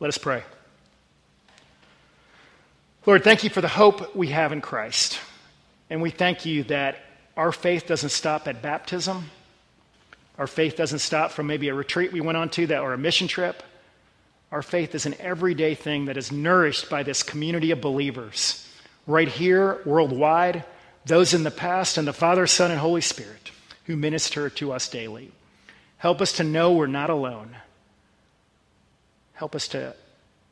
Let 0.00 0.08
us 0.08 0.18
pray. 0.18 0.42
Lord, 3.06 3.24
thank 3.24 3.42
you 3.42 3.48
for 3.48 3.62
the 3.62 3.68
hope 3.68 4.14
we 4.14 4.28
have 4.28 4.52
in 4.52 4.60
Christ. 4.60 5.18
And 5.88 6.02
we 6.02 6.10
thank 6.10 6.44
you 6.44 6.64
that 6.64 6.96
our 7.38 7.52
faith 7.52 7.86
doesn't 7.86 8.10
stop 8.10 8.46
at 8.46 8.60
baptism. 8.60 9.30
Our 10.36 10.46
faith 10.46 10.76
doesn't 10.76 10.98
stop 10.98 11.30
from 11.30 11.46
maybe 11.46 11.68
a 11.68 11.74
retreat 11.74 12.12
we 12.12 12.20
went 12.20 12.36
on 12.36 12.50
to 12.50 12.66
that 12.66 12.82
or 12.82 12.92
a 12.92 12.98
mission 12.98 13.26
trip. 13.26 13.62
Our 14.52 14.60
faith 14.60 14.94
is 14.94 15.06
an 15.06 15.14
everyday 15.18 15.74
thing 15.74 16.04
that 16.04 16.18
is 16.18 16.30
nourished 16.30 16.90
by 16.90 17.02
this 17.02 17.22
community 17.22 17.70
of 17.70 17.80
believers 17.80 18.68
right 19.06 19.28
here, 19.28 19.80
worldwide, 19.86 20.64
those 21.06 21.32
in 21.32 21.44
the 21.44 21.50
past, 21.50 21.96
and 21.96 22.06
the 22.06 22.12
Father, 22.12 22.46
Son, 22.46 22.70
and 22.70 22.78
Holy 22.78 23.00
Spirit 23.00 23.50
who 23.84 23.96
minister 23.96 24.50
to 24.50 24.72
us 24.72 24.88
daily. 24.88 25.32
Help 26.04 26.20
us 26.20 26.34
to 26.34 26.44
know 26.44 26.70
we're 26.70 26.86
not 26.86 27.08
alone. 27.08 27.56
Help 29.32 29.54
us 29.54 29.68
to 29.68 29.96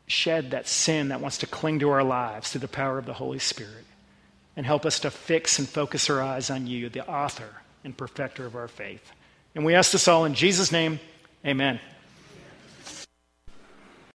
shed 0.07 0.53
that 0.53 0.67
sin 0.67 1.09
that 1.09 1.21
wants 1.21 1.37
to 1.37 1.47
cling 1.47 1.81
to 1.81 1.91
our 1.91 2.03
lives 2.03 2.51
through 2.51 2.63
the 2.63 2.69
power 2.69 2.97
of 2.97 3.05
the 3.05 3.13
Holy 3.13 3.39
Spirit. 3.39 3.85
And 4.57 4.65
help 4.65 4.87
us 4.87 5.01
to 5.01 5.11
fix 5.11 5.59
and 5.59 5.69
focus 5.69 6.09
our 6.09 6.23
eyes 6.23 6.49
on 6.49 6.67
you, 6.67 6.89
the 6.89 7.07
author 7.07 7.51
and 7.85 7.95
perfecter 7.95 8.47
of 8.47 8.57
our 8.57 8.67
faith. 8.67 9.13
And 9.55 9.63
we 9.63 9.75
ask 9.75 9.93
this 9.93 10.09
all 10.09 10.25
in 10.25 10.33
Jesus' 10.33 10.73
name. 10.73 10.99
Amen. 11.45 11.81